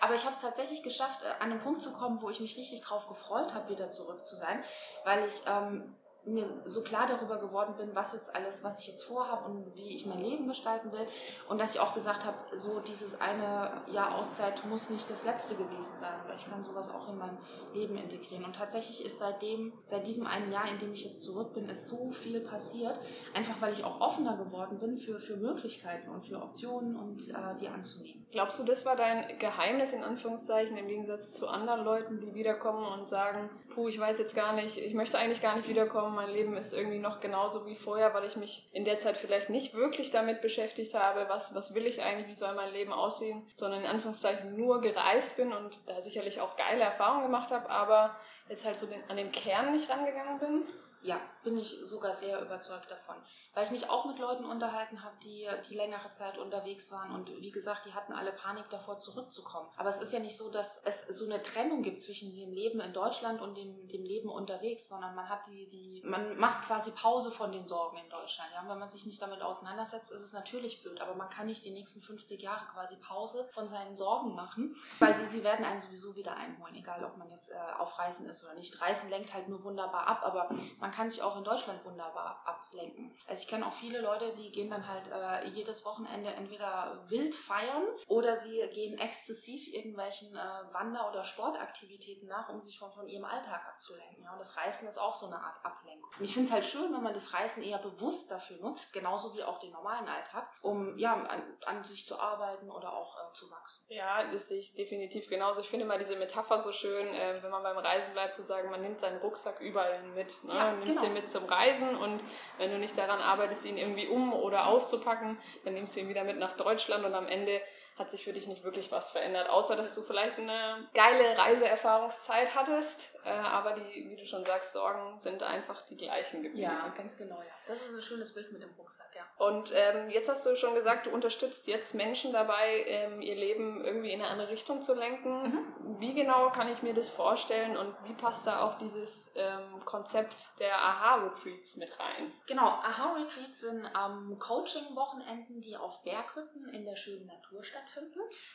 Aber 0.00 0.14
ich 0.14 0.24
habe 0.24 0.34
es 0.34 0.40
tatsächlich 0.40 0.82
geschafft, 0.82 1.22
äh, 1.22 1.42
an 1.42 1.50
einen 1.50 1.60
Punkt 1.60 1.82
zu 1.82 1.92
kommen, 1.92 2.22
wo 2.22 2.30
ich 2.30 2.40
mich 2.40 2.56
richtig 2.56 2.80
drauf 2.82 3.08
gefreut 3.08 3.54
habe, 3.54 3.68
wieder 3.68 3.90
zurück 3.90 4.24
zu 4.24 4.36
sein, 4.36 4.62
weil 5.04 5.26
ich 5.26 5.42
ähm, 5.46 5.94
mir 6.24 6.44
so 6.64 6.82
klar 6.82 7.06
darüber 7.06 7.38
geworden 7.38 7.74
bin, 7.76 7.94
was 7.94 8.12
jetzt 8.12 8.34
alles, 8.34 8.62
was 8.64 8.80
ich 8.80 8.88
jetzt 8.88 9.04
vorhabe 9.04 9.50
und 9.50 9.74
wie 9.74 9.94
ich 9.94 10.06
mein 10.06 10.20
Leben 10.20 10.46
gestalten 10.46 10.92
will. 10.92 11.06
Und 11.48 11.58
dass 11.58 11.74
ich 11.74 11.80
auch 11.80 11.94
gesagt 11.94 12.24
habe, 12.24 12.36
so 12.56 12.80
dieses 12.80 13.20
eine 13.20 13.82
Jahr 13.90 14.14
Auszeit 14.16 14.64
muss 14.66 14.90
nicht 14.90 15.08
das 15.10 15.24
letzte 15.24 15.54
gewesen 15.54 15.96
sein, 15.96 16.14
weil 16.26 16.36
ich 16.36 16.48
kann 16.48 16.64
sowas 16.64 16.94
auch 16.94 17.08
in 17.08 17.18
mein 17.18 17.38
Leben 17.72 17.96
integrieren. 17.96 18.44
Und 18.44 18.56
tatsächlich 18.56 19.04
ist 19.04 19.18
seitdem, 19.18 19.72
seit 19.84 20.06
diesem 20.06 20.26
einen 20.26 20.52
Jahr, 20.52 20.68
in 20.68 20.78
dem 20.78 20.92
ich 20.92 21.04
jetzt 21.04 21.24
zurück 21.24 21.54
bin, 21.54 21.68
ist 21.68 21.88
so 21.88 22.10
viel 22.10 22.40
passiert, 22.40 22.98
einfach 23.34 23.60
weil 23.60 23.72
ich 23.72 23.84
auch 23.84 24.00
offener 24.00 24.36
geworden 24.36 24.78
bin 24.78 24.98
für, 24.98 25.18
für 25.18 25.36
Möglichkeiten 25.36 26.10
und 26.10 26.26
für 26.26 26.42
Optionen 26.42 26.96
und 26.96 27.28
äh, 27.28 27.34
die 27.60 27.68
anzunehmen. 27.68 28.26
Glaubst 28.30 28.58
du, 28.58 28.64
das 28.64 28.84
war 28.84 28.96
dein 28.96 29.38
Geheimnis 29.38 29.92
in 29.92 30.02
Anführungszeichen 30.02 30.76
im 30.76 30.86
Gegensatz 30.86 31.34
zu 31.34 31.48
anderen 31.48 31.84
Leuten, 31.84 32.20
die 32.20 32.34
wiederkommen 32.34 32.84
und 33.00 33.08
sagen, 33.08 33.48
puh, 33.74 33.88
ich 33.88 33.98
weiß 33.98 34.18
jetzt 34.18 34.34
gar 34.34 34.52
nicht, 34.52 34.76
ich 34.76 34.94
möchte 34.94 35.18
eigentlich 35.18 35.40
gar 35.40 35.56
nicht 35.56 35.68
wiederkommen, 35.68 36.07
mein 36.10 36.30
Leben 36.30 36.56
ist 36.56 36.72
irgendwie 36.72 36.98
noch 36.98 37.20
genauso 37.20 37.66
wie 37.66 37.76
vorher, 37.76 38.14
weil 38.14 38.24
ich 38.24 38.36
mich 38.36 38.68
in 38.72 38.84
der 38.84 38.98
Zeit 38.98 39.16
vielleicht 39.16 39.50
nicht 39.50 39.74
wirklich 39.74 40.10
damit 40.10 40.40
beschäftigt 40.40 40.94
habe, 40.94 41.26
was, 41.28 41.54
was 41.54 41.74
will 41.74 41.86
ich 41.86 42.02
eigentlich, 42.02 42.28
wie 42.28 42.34
soll 42.34 42.54
mein 42.54 42.72
Leben 42.72 42.92
aussehen, 42.92 43.46
sondern 43.54 43.80
in 43.80 43.86
Anführungszeichen 43.86 44.56
nur 44.56 44.80
gereist 44.80 45.36
bin 45.36 45.52
und 45.52 45.78
da 45.86 46.00
sicherlich 46.02 46.40
auch 46.40 46.56
geile 46.56 46.84
Erfahrungen 46.84 47.24
gemacht 47.24 47.50
habe, 47.50 47.68
aber 47.70 48.16
jetzt 48.48 48.64
halt 48.64 48.78
so 48.78 48.86
den, 48.86 49.02
an 49.08 49.16
den 49.16 49.32
Kern 49.32 49.72
nicht 49.72 49.88
rangegangen 49.90 50.38
bin. 50.38 50.62
Ja, 51.02 51.20
bin 51.48 51.58
ich 51.58 51.78
sogar 51.82 52.12
sehr 52.12 52.42
überzeugt 52.42 52.90
davon. 52.90 53.16
Weil 53.54 53.64
ich 53.64 53.70
mich 53.70 53.88
auch 53.88 54.04
mit 54.04 54.18
Leuten 54.18 54.44
unterhalten 54.44 55.02
habe, 55.02 55.16
die, 55.22 55.48
die 55.68 55.74
längere 55.74 56.10
Zeit 56.10 56.36
unterwegs 56.36 56.92
waren 56.92 57.10
und 57.12 57.30
wie 57.40 57.50
gesagt, 57.50 57.86
die 57.86 57.94
hatten 57.94 58.12
alle 58.12 58.32
Panik 58.32 58.68
davor 58.68 58.98
zurückzukommen. 58.98 59.68
Aber 59.76 59.88
es 59.88 60.00
ist 60.00 60.12
ja 60.12 60.18
nicht 60.18 60.36
so, 60.36 60.50
dass 60.50 60.82
es 60.84 61.06
so 61.08 61.24
eine 61.24 61.42
Trennung 61.42 61.82
gibt 61.82 62.02
zwischen 62.02 62.34
dem 62.34 62.52
Leben 62.52 62.80
in 62.80 62.92
Deutschland 62.92 63.40
und 63.40 63.56
dem, 63.56 63.88
dem 63.88 64.04
Leben 64.04 64.28
unterwegs, 64.28 64.88
sondern 64.88 65.14
man 65.14 65.28
hat 65.28 65.46
die, 65.46 65.68
die, 65.70 66.02
man 66.04 66.36
macht 66.38 66.66
quasi 66.66 66.90
Pause 66.90 67.32
von 67.32 67.50
den 67.50 67.64
Sorgen 67.64 67.96
in 67.96 68.10
Deutschland. 68.10 68.50
Ja? 68.54 68.68
Wenn 68.68 68.78
man 68.78 68.90
sich 68.90 69.06
nicht 69.06 69.22
damit 69.22 69.40
auseinandersetzt, 69.40 70.12
ist 70.12 70.20
es 70.20 70.34
natürlich 70.34 70.82
blöd, 70.82 71.00
aber 71.00 71.14
man 71.14 71.30
kann 71.30 71.46
nicht 71.46 71.64
die 71.64 71.70
nächsten 71.70 72.02
50 72.02 72.42
Jahre 72.42 72.66
quasi 72.74 72.96
Pause 72.96 73.48
von 73.52 73.68
seinen 73.68 73.96
Sorgen 73.96 74.34
machen, 74.34 74.76
weil 74.98 75.16
sie, 75.16 75.28
sie 75.30 75.44
werden 75.44 75.64
einen 75.64 75.80
sowieso 75.80 76.14
wieder 76.14 76.36
einholen, 76.36 76.74
egal 76.74 77.04
ob 77.04 77.16
man 77.16 77.30
jetzt 77.30 77.50
äh, 77.50 77.54
auf 77.78 77.98
Reisen 77.98 78.28
ist 78.28 78.44
oder 78.44 78.54
nicht. 78.54 78.78
Reisen 78.82 79.08
lenkt 79.08 79.32
halt 79.32 79.48
nur 79.48 79.64
wunderbar 79.64 80.06
ab, 80.06 80.20
aber 80.22 80.50
man 80.78 80.92
kann 80.92 81.08
sich 81.08 81.22
auch 81.22 81.37
in 81.38 81.44
Deutschland 81.44 81.84
wunderbar 81.84 82.42
ablenken. 82.44 83.16
Also 83.26 83.42
ich 83.42 83.48
kenne 83.48 83.66
auch 83.66 83.72
viele 83.72 84.00
Leute, 84.00 84.34
die 84.36 84.50
gehen 84.50 84.70
dann 84.70 84.86
halt 84.86 85.08
äh, 85.10 85.48
jedes 85.48 85.84
Wochenende 85.84 86.30
entweder 86.30 87.04
wild 87.08 87.34
feiern 87.34 87.84
oder 88.06 88.36
sie 88.36 88.60
gehen 88.72 88.98
exzessiv 88.98 89.66
irgendwelchen 89.68 90.34
äh, 90.34 90.72
Wander- 90.72 91.08
oder 91.08 91.24
Sportaktivitäten 91.24 92.28
nach, 92.28 92.48
um 92.48 92.60
sich 92.60 92.78
von, 92.78 92.92
von 92.92 93.08
ihrem 93.08 93.24
Alltag 93.24 93.66
abzulenken. 93.68 94.22
Ja? 94.24 94.32
Und 94.32 94.38
das 94.38 94.56
Reisen 94.56 94.88
ist 94.88 94.98
auch 94.98 95.14
so 95.14 95.26
eine 95.26 95.36
Art 95.36 95.64
Ablenkung. 95.64 96.10
Und 96.18 96.24
ich 96.24 96.32
finde 96.32 96.48
es 96.48 96.52
halt 96.52 96.66
schön, 96.66 96.92
wenn 96.92 97.02
man 97.02 97.14
das 97.14 97.32
Reisen 97.32 97.62
eher 97.62 97.78
bewusst 97.78 98.30
dafür 98.30 98.58
nutzt, 98.58 98.92
genauso 98.92 99.34
wie 99.34 99.42
auch 99.42 99.58
den 99.60 99.72
normalen 99.72 100.08
Alltag, 100.08 100.48
um 100.62 100.98
ja, 100.98 101.14
an, 101.14 101.42
an 101.66 101.84
sich 101.84 102.06
zu 102.06 102.18
arbeiten 102.18 102.70
oder 102.70 102.92
auch 102.92 103.16
äh, 103.16 103.32
zu 103.34 103.50
wachsen. 103.50 103.86
Ja, 103.88 104.30
das 104.30 104.48
sehe 104.48 104.58
ich 104.58 104.74
definitiv 104.74 105.28
genauso. 105.28 105.60
Ich 105.60 105.68
finde 105.68 105.86
mal 105.86 105.98
diese 105.98 106.16
Metapher 106.16 106.58
so 106.58 106.72
schön, 106.72 107.06
äh, 107.14 107.42
wenn 107.42 107.50
man 107.50 107.62
beim 107.62 107.78
Reisen 107.78 108.12
bleibt, 108.12 108.34
zu 108.34 108.42
sagen, 108.42 108.70
man 108.70 108.82
nimmt 108.82 109.00
seinen 109.00 109.20
Rucksack 109.20 109.60
überall 109.60 110.02
mit. 110.02 110.42
Ne? 110.44 110.54
Ja, 110.54 110.72
nimmst 110.72 110.88
genau. 110.88 111.02
den 111.02 111.12
mit 111.12 111.27
zum 111.28 111.44
Reisen 111.44 111.96
und 111.96 112.20
wenn 112.56 112.70
du 112.70 112.78
nicht 112.78 112.96
daran 112.98 113.20
arbeitest, 113.20 113.64
ihn 113.64 113.76
irgendwie 113.76 114.06
um 114.08 114.32
oder 114.32 114.66
auszupacken, 114.66 115.38
dann 115.64 115.74
nimmst 115.74 115.96
du 115.96 116.00
ihn 116.00 116.08
wieder 116.08 116.24
mit 116.24 116.38
nach 116.38 116.56
Deutschland 116.56 117.04
und 117.04 117.14
am 117.14 117.28
Ende 117.28 117.60
hat 117.98 118.10
sich 118.10 118.24
für 118.24 118.32
dich 118.32 118.46
nicht 118.46 118.64
wirklich 118.64 118.92
was 118.92 119.10
verändert, 119.10 119.48
außer 119.48 119.74
dass 119.76 119.94
du 119.94 120.02
vielleicht 120.02 120.38
eine 120.38 120.88
geile 120.94 121.36
Reiseerfahrungszeit 121.36 122.54
hattest, 122.54 123.14
äh, 123.24 123.30
aber 123.30 123.72
die, 123.72 124.08
wie 124.10 124.16
du 124.16 124.24
schon 124.24 124.44
sagst, 124.44 124.72
Sorgen 124.72 125.18
sind 125.18 125.42
einfach 125.42 125.82
die 125.82 125.96
gleichen 125.96 126.42
geblieben. 126.42 126.62
Ja, 126.62 126.92
ganz 126.96 127.16
genau, 127.16 127.36
ja. 127.36 127.50
Das 127.66 127.86
ist 127.86 127.94
ein 127.94 128.02
schönes 128.02 128.32
Bild 128.34 128.52
mit 128.52 128.62
dem 128.62 128.70
Rucksack, 128.78 129.08
ja. 129.14 129.22
Und 129.44 129.72
ähm, 129.74 130.10
jetzt 130.10 130.28
hast 130.28 130.46
du 130.46 130.54
schon 130.56 130.74
gesagt, 130.74 131.06
du 131.06 131.10
unterstützt 131.10 131.66
jetzt 131.66 131.94
Menschen 131.94 132.32
dabei, 132.32 132.84
ähm, 132.86 133.20
ihr 133.20 133.34
Leben 133.34 133.84
irgendwie 133.84 134.12
in 134.12 134.20
eine 134.20 134.30
andere 134.30 134.50
Richtung 134.50 134.80
zu 134.80 134.94
lenken. 134.94 135.42
Mhm. 135.42 136.00
Wie 136.00 136.14
genau 136.14 136.50
kann 136.50 136.70
ich 136.70 136.82
mir 136.82 136.94
das 136.94 137.08
vorstellen 137.08 137.76
und 137.76 137.94
wie 138.04 138.14
passt 138.14 138.46
da 138.46 138.62
auch 138.62 138.78
dieses 138.78 139.32
ähm, 139.36 139.84
Konzept 139.84 140.60
der 140.60 140.76
Aha-Retreats 140.76 141.76
mit 141.76 141.90
rein? 141.98 142.32
Genau, 142.46 142.66
Aha-Retreats 142.66 143.60
sind 143.60 143.84
ähm, 143.84 144.38
Coaching-Wochenenden, 144.38 145.60
die 145.60 145.76
auf 145.76 146.02
Berghütten 146.02 146.68
in 146.72 146.84
der 146.84 146.96
schönen 146.96 147.26
Natur 147.26 147.64
stattfinden 147.64 147.87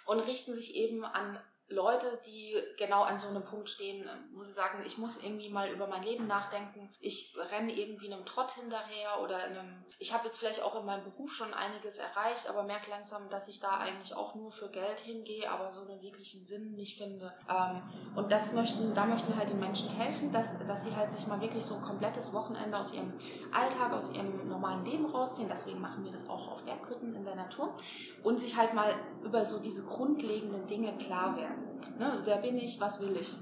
und 0.06 0.20
richten 0.20 0.56
sich 0.56 0.75
eben 0.75 1.04
an 1.06 1.40
Leute, 1.70 2.20
die 2.25 2.55
genau 2.77 3.03
an 3.03 3.17
so 3.17 3.29
einem 3.29 3.43
Punkt 3.43 3.70
stehen, 3.70 4.08
wo 4.34 4.43
sie 4.43 4.51
sagen, 4.51 4.84
ich 4.86 4.98
muss 4.98 5.24
irgendwie 5.24 5.50
mal 5.50 5.70
über 5.70 5.88
mein 5.88 6.03
Leben 6.03 6.27
nachdenken. 6.27 6.93
Ich 7.00 7.36
renne 7.51 7.74
irgendwie 7.74 8.13
einem 8.13 8.25
Trott 8.25 8.51
hinterher 8.51 9.22
oder 9.22 9.38
einem. 9.38 9.84
Ich 9.98 10.13
habe 10.13 10.25
jetzt 10.25 10.38
vielleicht 10.38 10.62
auch 10.62 10.79
in 10.79 10.86
meinem 10.86 11.03
Beruf 11.03 11.34
schon 11.34 11.53
einiges 11.53 11.98
erreicht, 11.98 12.50
aber 12.50 12.63
merke 12.63 12.89
langsam, 12.89 13.29
dass 13.29 13.48
ich 13.48 13.60
da 13.60 13.77
eigentlich 13.77 14.15
auch 14.15 14.36
nur 14.36 14.51
für 14.51 14.70
Geld 14.70 15.00
hingehe, 15.00 15.50
aber 15.50 15.72
so 15.72 15.82
einen 15.82 16.01
wirklichen 16.01 16.46
Sinn 16.46 16.74
nicht 16.74 16.98
finde. 16.98 17.34
Ähm, 17.50 17.82
und 18.15 18.32
das 18.32 18.53
möchten, 18.53 18.93
da 18.93 19.05
möchten 19.05 19.29
wir 19.29 19.38
halt 19.38 19.50
den 19.50 19.60
Menschen 19.60 19.89
helfen, 19.89 20.32
dass, 20.32 20.58
dass 20.67 20.84
sie 20.84 20.96
halt 20.96 21.12
sich 21.12 21.25
mal 21.27 21.39
wirklich 21.41 21.65
so 21.65 21.75
ein 21.75 21.82
komplettes 21.82 22.34
Wochenende 22.34 22.77
aus 22.77 22.93
ihrem 22.93 23.13
Alltag, 23.51 23.93
aus 23.93 24.13
ihrem 24.13 24.48
normalen 24.48 24.86
Leben 24.86 25.05
rausziehen. 25.05 25.48
Deswegen 25.50 25.79
machen 25.79 26.03
wir 26.03 26.12
das 26.12 26.27
auch 26.29 26.50
auf 26.50 26.63
Berghütten 26.65 27.15
in 27.15 27.24
der 27.24 27.36
Natur 27.36 27.75
und 28.24 28.39
sich 28.39 28.58
halt 28.58 28.74
mal 28.74 28.93
über 29.24 29.46
so 29.46 29.60
diese 29.60 29.88
grundlegenden 29.88 30.67
Dinge 30.67 30.96
klar 30.98 31.38
werden. 31.38 31.62
Ne, 32.00 32.22
wer 32.25 32.38
bin 32.38 32.58
ich, 32.58 32.80
was 32.80 33.00
will 33.00 33.16
ich? 33.18 33.34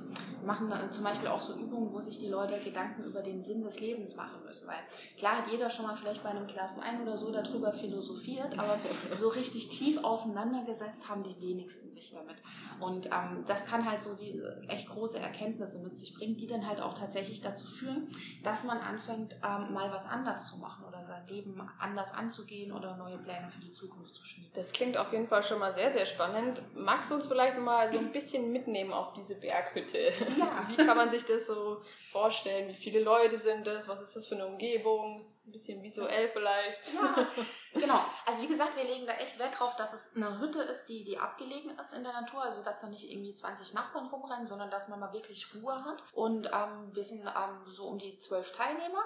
Machen 0.43 0.69
dann 0.69 0.91
zum 0.91 1.03
Beispiel 1.03 1.27
auch 1.27 1.41
so 1.41 1.55
Übungen, 1.57 1.93
wo 1.93 1.99
sich 1.99 2.19
die 2.19 2.27
Leute 2.27 2.59
Gedanken 2.59 3.03
über 3.03 3.21
den 3.21 3.43
Sinn 3.43 3.63
des 3.63 3.79
Lebens 3.79 4.15
machen 4.15 4.43
müssen. 4.45 4.67
Weil 4.67 4.79
klar 5.17 5.37
hat 5.37 5.51
jeder 5.51 5.69
schon 5.69 5.85
mal 5.85 5.95
vielleicht 5.95 6.23
bei 6.23 6.29
einem 6.29 6.47
Glas 6.47 6.79
Wein 6.79 7.01
oder 7.01 7.17
so 7.17 7.31
darüber 7.31 7.71
philosophiert, 7.73 8.57
aber 8.57 8.79
so 9.15 9.29
richtig 9.29 9.69
tief 9.69 10.03
auseinandergesetzt 10.03 11.07
haben 11.07 11.23
die 11.23 11.39
wenigsten 11.39 11.91
sich 11.91 12.11
damit. 12.11 12.37
Und 12.79 13.07
ähm, 13.07 13.45
das 13.47 13.65
kann 13.65 13.89
halt 13.89 14.01
so 14.01 14.15
die 14.15 14.41
echt 14.67 14.89
große 14.89 15.19
Erkenntnisse 15.19 15.79
mit 15.83 15.97
sich 15.97 16.13
bringen, 16.13 16.35
die 16.37 16.47
dann 16.47 16.67
halt 16.67 16.81
auch 16.81 16.95
tatsächlich 16.97 17.41
dazu 17.41 17.67
führen, 17.67 18.09
dass 18.43 18.63
man 18.63 18.79
anfängt, 18.79 19.35
ähm, 19.35 19.73
mal 19.73 19.91
was 19.91 20.05
anders 20.05 20.49
zu 20.49 20.57
machen 20.57 20.85
oder 20.85 21.05
sein 21.05 21.27
Leben 21.27 21.61
anders 21.79 22.13
anzugehen 22.13 22.71
oder 22.71 22.97
neue 22.97 23.17
Pläne 23.17 23.49
für 23.51 23.61
die 23.61 23.71
Zukunft 23.71 24.15
zu 24.15 24.25
schmieden. 24.25 24.51
Das 24.55 24.71
klingt 24.71 24.97
auf 24.97 25.11
jeden 25.11 25.27
Fall 25.27 25.43
schon 25.43 25.59
mal 25.59 25.73
sehr, 25.73 25.91
sehr 25.91 26.05
spannend. 26.05 26.61
Magst 26.75 27.11
du 27.11 27.15
uns 27.15 27.27
vielleicht 27.27 27.57
mal 27.59 27.89
so 27.89 27.97
ein 27.97 28.11
bisschen 28.11 28.51
mitnehmen 28.51 28.93
auf 28.93 29.13
diese 29.13 29.35
Berghütte. 29.35 30.11
Ja. 30.37 30.65
Wie 30.67 30.75
kann 30.77 30.97
man 30.97 31.09
sich 31.09 31.25
das 31.25 31.47
so 31.47 31.81
vorstellen? 32.11 32.69
Wie 32.69 32.75
viele 32.75 33.01
Leute 33.01 33.37
sind 33.37 33.65
das? 33.65 33.87
Was 33.87 34.01
ist 34.01 34.15
das 34.15 34.27
für 34.27 34.35
eine 34.35 34.47
Umgebung? 34.47 35.25
Ein 35.45 35.51
bisschen 35.51 35.81
visuell 35.81 36.29
vielleicht. 36.29 36.93
Ja, 36.93 37.27
genau. 37.73 38.05
Also 38.25 38.41
wie 38.41 38.47
gesagt, 38.47 38.75
wir 38.75 38.83
legen 38.83 39.07
da 39.07 39.13
echt 39.13 39.39
Wert 39.39 39.59
drauf, 39.59 39.75
dass 39.75 39.93
es 39.93 40.15
eine 40.15 40.39
Hütte 40.39 40.61
ist, 40.63 40.85
die, 40.85 41.03
die 41.03 41.17
abgelegen 41.17 41.77
ist 41.79 41.93
in 41.93 42.03
der 42.03 42.13
Natur. 42.13 42.43
Also 42.43 42.63
dass 42.63 42.81
da 42.81 42.87
nicht 42.87 43.09
irgendwie 43.09 43.33
20 43.33 43.73
Nachbarn 43.73 44.07
rumrennen, 44.07 44.45
sondern 44.45 44.69
dass 44.69 44.87
man 44.87 44.99
mal 44.99 45.13
wirklich 45.13 45.47
Ruhe 45.55 45.83
hat. 45.83 46.03
Und 46.13 46.47
ähm, 46.47 46.93
wir 46.93 47.03
sind 47.03 47.25
ähm, 47.25 47.65
so 47.65 47.87
um 47.87 47.97
die 47.97 48.17
zwölf 48.19 48.51
Teilnehmer. 48.51 49.03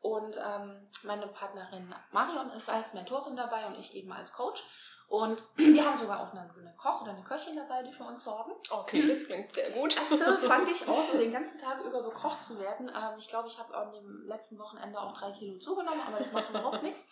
Und 0.00 0.36
ähm, 0.36 0.88
meine 1.04 1.28
Partnerin 1.28 1.94
Marion 2.10 2.50
ist 2.50 2.68
als 2.68 2.92
Mentorin 2.92 3.36
dabei 3.36 3.66
und 3.66 3.78
ich 3.78 3.94
eben 3.94 4.12
als 4.12 4.32
Coach. 4.32 4.62
Und 5.08 5.42
wir 5.56 5.84
haben 5.84 5.96
sogar 5.96 6.20
auch 6.20 6.32
eine, 6.32 6.40
eine, 6.40 6.74
Koch 6.76 7.02
oder 7.02 7.12
eine 7.12 7.22
Köchin 7.22 7.56
dabei, 7.56 7.82
die 7.82 7.92
für 7.92 8.04
uns 8.04 8.24
sorgen. 8.24 8.52
Okay, 8.70 9.06
das 9.06 9.26
klingt 9.26 9.52
sehr 9.52 9.70
gut. 9.70 9.96
Das 9.96 10.20
fand 10.46 10.68
ich 10.68 10.88
auch 10.88 11.02
so, 11.02 11.18
den 11.18 11.32
ganzen 11.32 11.60
Tag 11.60 11.84
über 11.84 12.02
bekocht 12.02 12.42
zu 12.42 12.58
werden. 12.58 12.88
Ähm, 12.88 13.18
ich 13.18 13.28
glaube, 13.28 13.48
ich 13.48 13.58
habe 13.58 13.74
an 13.76 13.92
dem 13.92 14.26
letzten 14.26 14.58
Wochenende 14.58 14.98
auch 14.98 15.12
drei 15.12 15.32
Kilo 15.32 15.58
zugenommen, 15.58 16.00
aber 16.06 16.18
das 16.18 16.32
macht 16.32 16.50
überhaupt 16.50 16.82
nichts. 16.82 17.06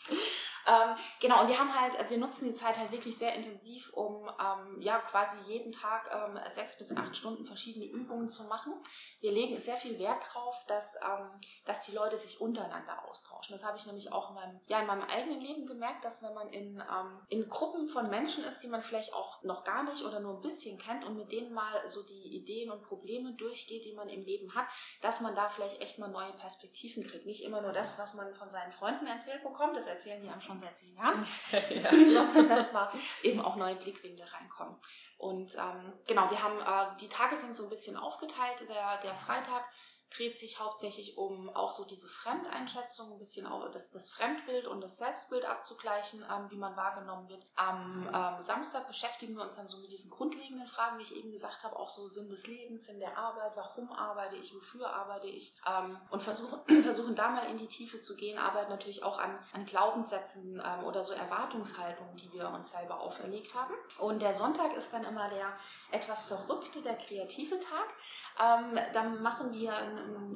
Ähm, 0.71 0.95
genau, 1.21 1.43
und 1.43 1.49
wir 1.49 1.59
haben 1.59 1.75
halt, 1.75 1.99
wir 2.09 2.19
nutzen 2.19 2.45
die 2.45 2.55
Zeit 2.55 2.79
halt 2.79 2.93
wirklich 2.93 3.19
sehr 3.19 3.35
intensiv, 3.35 3.93
um 3.93 4.29
ähm, 4.29 4.81
ja 4.81 5.01
quasi 5.01 5.37
jeden 5.47 5.73
Tag 5.73 6.09
ähm, 6.15 6.39
sechs 6.47 6.79
bis 6.79 6.97
acht 6.97 7.17
Stunden 7.17 7.45
verschiedene 7.45 7.87
Übungen 7.87 8.29
zu 8.29 8.45
machen. 8.45 8.75
Wir 9.21 9.33
legen 9.33 9.59
sehr 9.59 9.77
viel 9.77 9.99
Wert 9.99 10.23
darauf, 10.29 10.65
dass, 10.69 10.95
ähm, 10.97 11.29
dass 11.65 11.81
die 11.87 11.93
Leute 11.93 12.17
sich 12.17 12.41
untereinander 12.41 13.05
austauschen. 13.09 13.53
Das 13.53 13.65
habe 13.65 13.79
ich 13.79 13.87
nämlich 13.87 14.13
auch 14.13 14.29
in 14.29 14.37
meinem, 14.37 14.61
ja, 14.69 14.81
in 14.81 14.87
meinem 14.87 15.03
eigenen 15.03 15.41
Leben 15.41 15.67
gemerkt, 15.67 16.05
dass 16.05 16.23
wenn 16.23 16.35
man 16.35 16.49
in, 16.51 16.77
ähm, 16.77 17.21
in 17.31 17.49
Gruppen 17.49 17.89
von 17.89 18.09
Menschen 18.09 18.45
ist, 18.45 18.61
die 18.61 18.69
man 18.69 18.83
vielleicht 18.83 19.13
auch 19.13 19.43
noch 19.43 19.65
gar 19.65 19.83
nicht 19.83 20.05
oder 20.05 20.21
nur 20.21 20.35
ein 20.35 20.43
bisschen 20.43 20.79
kennt 20.79 21.05
und 21.05 21.17
mit 21.17 21.33
denen 21.33 21.53
mal 21.53 21.89
so 21.89 22.07
die 22.07 22.37
Ideen 22.37 22.71
und 22.71 22.83
Probleme 22.83 23.33
durchgeht, 23.33 23.85
die 23.85 23.95
man 23.95 24.09
im 24.09 24.23
Leben 24.23 24.55
hat, 24.55 24.69
dass 25.03 25.21
man 25.21 25.35
da 25.35 25.49
vielleicht 25.49 25.81
echt 25.81 25.99
mal 25.99 26.09
neue 26.09 26.33
Perspektiven 26.35 27.03
kriegt. 27.03 27.27
Nicht 27.27 27.43
immer 27.43 27.61
nur 27.61 27.73
das, 27.73 27.99
was 27.99 28.15
man 28.15 28.33
von 28.35 28.53
seinen 28.53 28.71
Freunden 28.71 29.09
erzählt 29.09 29.43
bekommt, 29.43 29.77
das 29.77 29.87
erzählen 29.87 30.23
die 30.23 30.29
einem 30.29 30.41
schon 30.41 30.60
seit 30.61 30.77
zehn 30.77 30.95
Jahren, 30.95 31.27
ja. 31.53 31.91
sondern 32.11 32.49
dass 32.49 32.73
da 32.73 32.93
eben 33.23 33.41
auch 33.41 33.57
neue 33.57 33.77
Blickwinkel 33.77 34.25
reinkommen. 34.25 34.77
Und 35.19 35.55
ähm, 35.55 35.93
genau, 36.07 36.31
wir 36.31 36.43
haben, 36.43 36.61
äh, 36.61 36.97
die 36.99 37.09
Tage 37.09 37.37
sind 37.37 37.55
so 37.55 37.65
ein 37.65 37.69
bisschen 37.69 37.97
aufgeteilt. 37.97 38.61
Der, 38.69 38.97
der 39.03 39.15
Freitag 39.15 39.65
dreht 40.11 40.39
sich 40.39 40.59
hauptsächlich 40.59 41.17
um 41.17 41.49
auch 41.51 41.71
so 41.71 41.85
diese 41.85 42.09
Fremdeinschätzung, 42.09 43.13
ein 43.13 43.19
bisschen 43.19 43.47
auch 43.47 43.71
das, 43.71 43.91
das 43.91 44.11
Fremdbild 44.11 44.67
und 44.67 44.81
das 44.81 44.99
Selbstbild 44.99 45.45
abzugleichen, 45.45 46.25
ähm, 46.31 46.51
wie 46.51 46.57
man 46.57 46.77
wahrgenommen 46.77 47.29
wird. 47.29 47.47
Am 47.57 48.09
ähm, 48.13 48.43
Samstag 48.43 48.89
beschäftigen 48.89 49.35
wir 49.35 49.43
uns 49.43 49.57
dann 49.57 49.69
so 49.69 49.79
mit 49.79 49.91
diesen 49.93 50.11
grundlegenden 50.11 50.67
Fragen, 50.67 50.99
wie 50.99 51.03
ich 51.03 51.15
eben 51.15 51.31
gesagt 51.31 51.63
habe, 51.63 51.77
auch 51.77 51.89
so 51.89 52.09
Sinn 52.09 52.29
des 52.29 52.47
Lebens, 52.47 52.87
Sinn 52.87 52.99
der 52.99 53.17
Arbeit, 53.17 53.53
warum 53.55 53.93
arbeite 53.93 54.37
ich, 54.37 54.55
wofür 54.55 54.93
arbeite 54.93 55.29
ich 55.29 55.55
ähm, 55.67 55.99
und 56.11 56.23
versuchen, 56.23 56.61
versuchen 56.83 57.15
da 57.15 57.29
mal 57.29 57.49
in 57.51 57.59
die 57.59 57.69
Tiefe 57.69 58.01
zu 58.01 58.17
gehen, 58.17 58.39
arbeiten 58.39 58.71
natürlich 58.71 59.03
auch 59.05 59.19
an, 59.19 59.39
an 59.53 59.65
Glaubenssätzen 59.65 60.61
ähm, 60.65 60.85
oder 60.85 61.05
so 61.05 61.15
Erwartungshaltungen, 61.15 62.17
die 62.17 62.33
wir 62.33 62.49
uns 62.49 62.73
selber 62.73 63.01
auferlegt 63.01 63.55
haben. 63.55 63.75
Und 63.99 64.23
der 64.23 64.35
Sonntag 64.35 64.75
ist 64.77 64.93
dann 64.93 65.05
immer 65.05 65.29
der 65.31 65.53
etwas 65.93 66.25
verrückte, 66.25 66.83
der 66.83 66.97
kreative 66.97 67.61
Tag. 67.61 67.89
Ähm, 68.41 68.79
dann 68.93 69.23
machen 69.23 69.53
wir 69.53 69.73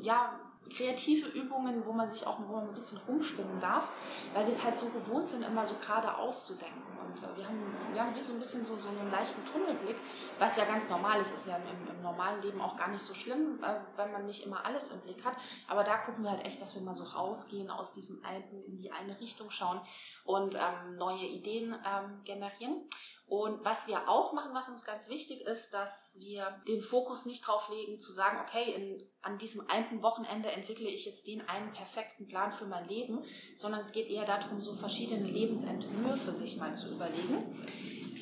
ja, 0.01 0.39
kreative 0.71 1.29
Übungen, 1.29 1.85
wo 1.87 1.93
man 1.93 2.09
sich 2.09 2.27
auch 2.27 2.39
wo 2.47 2.57
man 2.57 2.69
ein 2.69 2.75
bisschen 2.75 2.99
rumspinnen 3.07 3.61
darf, 3.61 3.89
weil 4.33 4.45
wir 4.47 4.53
es 4.53 4.63
halt 4.65 4.77
so 4.77 4.89
gewohnt 4.89 5.27
sind, 5.29 5.43
immer 5.43 5.65
so 5.67 5.75
gerade 5.77 6.17
auszudenken. 6.17 6.83
Und 7.05 7.23
äh, 7.23 7.37
wir, 7.37 7.47
haben, 7.47 7.75
wir 7.93 8.01
haben 8.03 8.15
wie 8.15 8.21
so 8.21 8.33
ein 8.33 8.39
bisschen 8.39 8.65
so, 8.65 8.77
so 8.77 8.89
einen 8.89 9.11
leichten 9.11 9.45
Tunnelblick, 9.47 9.97
was 10.39 10.57
ja 10.57 10.65
ganz 10.65 10.89
normal 10.89 11.21
ist. 11.21 11.35
Ist 11.35 11.47
ja 11.47 11.57
im, 11.57 11.97
im 11.97 12.03
normalen 12.03 12.43
Leben 12.43 12.61
auch 12.61 12.77
gar 12.77 12.89
nicht 12.89 13.03
so 13.03 13.15
schlimm, 13.15 13.63
äh, 13.63 13.81
wenn 13.97 14.13
man 14.13 14.27
nicht 14.27 14.45
immer 14.45 14.65
alles 14.65 14.91
im 14.91 15.01
Blick 15.01 15.25
hat. 15.25 15.37
Aber 15.69 15.85
da 15.85 15.99
gucken 15.99 16.25
wir 16.25 16.31
halt 16.31 16.45
echt, 16.45 16.61
dass 16.61 16.75
wir 16.75 16.83
mal 16.83 16.95
so 16.95 17.05
rausgehen 17.05 17.71
aus 17.71 17.93
diesem 17.93 18.25
alten 18.25 18.63
in 18.65 18.79
die 18.79 18.91
eine 18.91 19.19
Richtung 19.21 19.51
schauen 19.51 19.81
und 20.25 20.54
ähm, 20.54 20.97
neue 20.97 21.26
Ideen 21.26 21.75
ähm, 21.87 22.23
generieren. 22.25 22.88
Und 23.26 23.64
was 23.64 23.87
wir 23.88 24.07
auch 24.09 24.35
machen, 24.35 24.52
was 24.52 24.69
uns 24.69 24.85
ganz 24.85 25.09
wichtig 25.09 25.40
ist, 25.43 25.73
dass 25.73 26.14
wir 26.21 26.61
den 26.69 26.83
Fokus 26.83 27.25
nicht 27.25 27.47
drauf 27.47 27.71
legen, 27.71 27.99
zu 27.99 28.12
sagen, 28.12 28.38
okay, 28.47 28.73
in, 28.75 29.02
an 29.23 29.38
diesem 29.38 29.66
einen 29.69 30.02
Wochenende 30.02 30.50
entwickle 30.50 30.88
ich 30.88 31.07
jetzt 31.07 31.26
den 31.26 31.40
einen 31.49 31.73
perfekten 31.73 32.26
Plan 32.28 32.52
für 32.52 32.66
mein 32.66 32.87
Leben, 32.87 33.25
sondern 33.54 33.81
es 33.81 33.93
geht 33.93 34.09
eher 34.09 34.26
darum, 34.26 34.61
so 34.61 34.75
verschiedene 34.75 35.26
Lebensentwürfe 35.26 36.35
sich 36.35 36.59
mal 36.59 36.75
zu 36.75 36.93
überlegen 36.93 37.57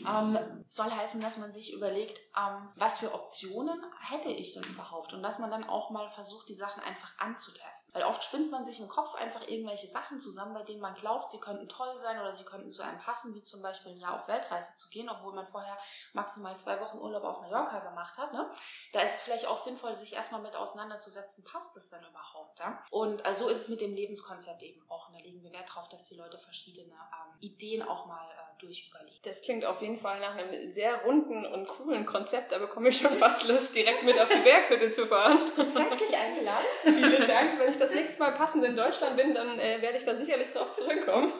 ähm, 0.06 0.38
soll 0.72 0.90
heißen, 0.90 1.20
dass 1.20 1.36
man 1.36 1.52
sich 1.52 1.74
überlegt, 1.74 2.18
ähm, 2.34 2.72
was 2.76 2.98
für 2.98 3.12
Optionen 3.12 3.78
hätte 4.00 4.30
ich 4.30 4.54
denn 4.54 4.64
überhaupt 4.64 5.12
und 5.12 5.22
dass 5.22 5.38
man 5.38 5.50
dann 5.50 5.68
auch 5.68 5.90
mal 5.90 6.08
versucht, 6.12 6.48
die 6.48 6.54
Sachen 6.54 6.82
einfach 6.82 7.12
anzutesten. 7.18 7.92
Weil 7.92 8.04
oft 8.04 8.24
spinnt 8.24 8.50
man 8.50 8.64
sich 8.64 8.80
im 8.80 8.88
Kopf 8.88 9.14
einfach 9.14 9.42
irgendwelche 9.46 9.86
Sachen 9.86 10.18
zusammen, 10.18 10.54
bei 10.54 10.62
denen 10.62 10.80
man 10.80 10.94
glaubt, 10.94 11.28
sie 11.28 11.40
könnten 11.40 11.68
toll 11.68 11.98
sein 11.98 12.18
oder 12.18 12.32
sie 12.32 12.44
könnten 12.44 12.72
zu 12.72 12.80
einem 12.80 12.98
passen, 12.98 13.34
wie 13.34 13.42
zum 13.42 13.60
Beispiel 13.60 13.92
ein 13.92 13.98
Jahr 13.98 14.14
auf 14.14 14.28
Weltreise 14.28 14.74
zu 14.76 14.88
gehen, 14.88 15.10
obwohl 15.10 15.34
man 15.34 15.46
vorher 15.46 15.76
maximal 16.14 16.56
zwei 16.56 16.80
Wochen 16.80 16.96
Urlaub 16.96 17.24
auf 17.24 17.42
Mallorca 17.42 17.80
gemacht 17.80 18.16
hat. 18.16 18.32
Ne? 18.32 18.50
Da 18.94 19.00
ist 19.00 19.16
es 19.16 19.20
vielleicht 19.20 19.46
auch 19.46 19.58
sinnvoll, 19.58 19.94
sich 19.94 20.14
erstmal 20.14 20.40
mit 20.40 20.56
auseinanderzusetzen, 20.56 21.44
passt 21.44 21.76
das 21.76 21.90
denn 21.90 22.02
überhaupt? 22.02 22.58
Ja? 22.60 22.82
Und 22.90 23.26
also 23.26 23.44
so 23.44 23.50
ist 23.50 23.62
es 23.62 23.68
mit 23.68 23.82
dem 23.82 23.94
Lebenskonzept 23.94 24.62
eben 24.62 24.82
auch. 24.88 25.08
Und 25.08 25.16
da 25.16 25.20
legen 25.20 25.42
wir 25.42 25.52
Wert 25.52 25.68
darauf, 25.68 25.90
dass 25.90 26.04
die 26.04 26.14
Leute 26.14 26.38
verschiedene 26.38 26.94
ähm, 26.94 27.40
Ideen 27.40 27.82
auch 27.82 28.06
mal 28.06 28.24
äh, 28.30 28.51
durchüberlegen. 28.62 29.18
Das 29.24 29.42
klingt 29.42 29.64
auf 29.64 29.80
jeden 29.80 29.98
Fall 29.98 30.20
nach 30.20 30.36
einem 30.36 30.68
sehr 30.68 31.02
runden 31.04 31.44
und 31.44 31.68
coolen 31.68 32.06
Konzept. 32.06 32.52
Da 32.52 32.58
bekomme 32.58 32.88
ich 32.88 32.98
schon 32.98 33.16
fast 33.18 33.46
Lust, 33.48 33.74
direkt 33.74 34.02
mit 34.02 34.18
auf 34.18 34.28
die 34.28 34.38
Berghütte 34.38 34.90
zu 34.90 35.06
fahren. 35.06 35.50
Bist 35.54 35.78
herzlich 35.78 36.16
eingeladen. 36.16 36.66
Vielen 36.84 37.28
Dank. 37.28 37.58
Wenn 37.58 37.70
ich 37.70 37.76
das 37.76 37.94
nächste 37.94 38.18
Mal 38.20 38.32
passend 38.32 38.64
in 38.64 38.76
Deutschland 38.76 39.16
bin, 39.16 39.34
dann 39.34 39.58
äh, 39.58 39.80
werde 39.82 39.98
ich 39.98 40.04
da 40.04 40.16
sicherlich 40.16 40.50
drauf 40.52 40.72
zurückkommen. 40.72 41.32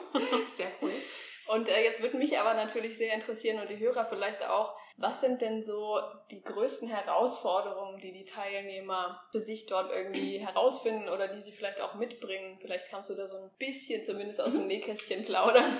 Sehr 0.55 0.71
cool. 0.81 0.93
Und 1.47 1.67
äh, 1.67 1.83
jetzt 1.83 2.01
würde 2.01 2.17
mich 2.17 2.39
aber 2.39 2.53
natürlich 2.53 2.97
sehr 2.97 3.13
interessieren 3.13 3.59
und 3.59 3.69
die 3.69 3.77
Hörer 3.77 4.05
vielleicht 4.05 4.43
auch, 4.45 4.75
was 4.95 5.19
sind 5.21 5.41
denn 5.41 5.63
so 5.63 5.99
die 6.31 6.41
größten 6.41 6.87
Herausforderungen, 6.87 7.99
die 7.99 8.13
die 8.13 8.25
Teilnehmer 8.25 9.21
für 9.31 9.41
sich 9.41 9.65
dort 9.65 9.91
irgendwie 9.91 10.37
herausfinden 10.37 11.09
oder 11.09 11.27
die 11.27 11.41
sie 11.41 11.51
vielleicht 11.51 11.81
auch 11.81 11.95
mitbringen? 11.95 12.59
Vielleicht 12.61 12.89
kannst 12.89 13.09
du 13.09 13.15
da 13.15 13.27
so 13.27 13.37
ein 13.37 13.49
bisschen 13.57 14.03
zumindest 14.03 14.39
aus 14.39 14.53
dem 14.53 14.67
Nähkästchen 14.67 15.25
plaudern. 15.25 15.77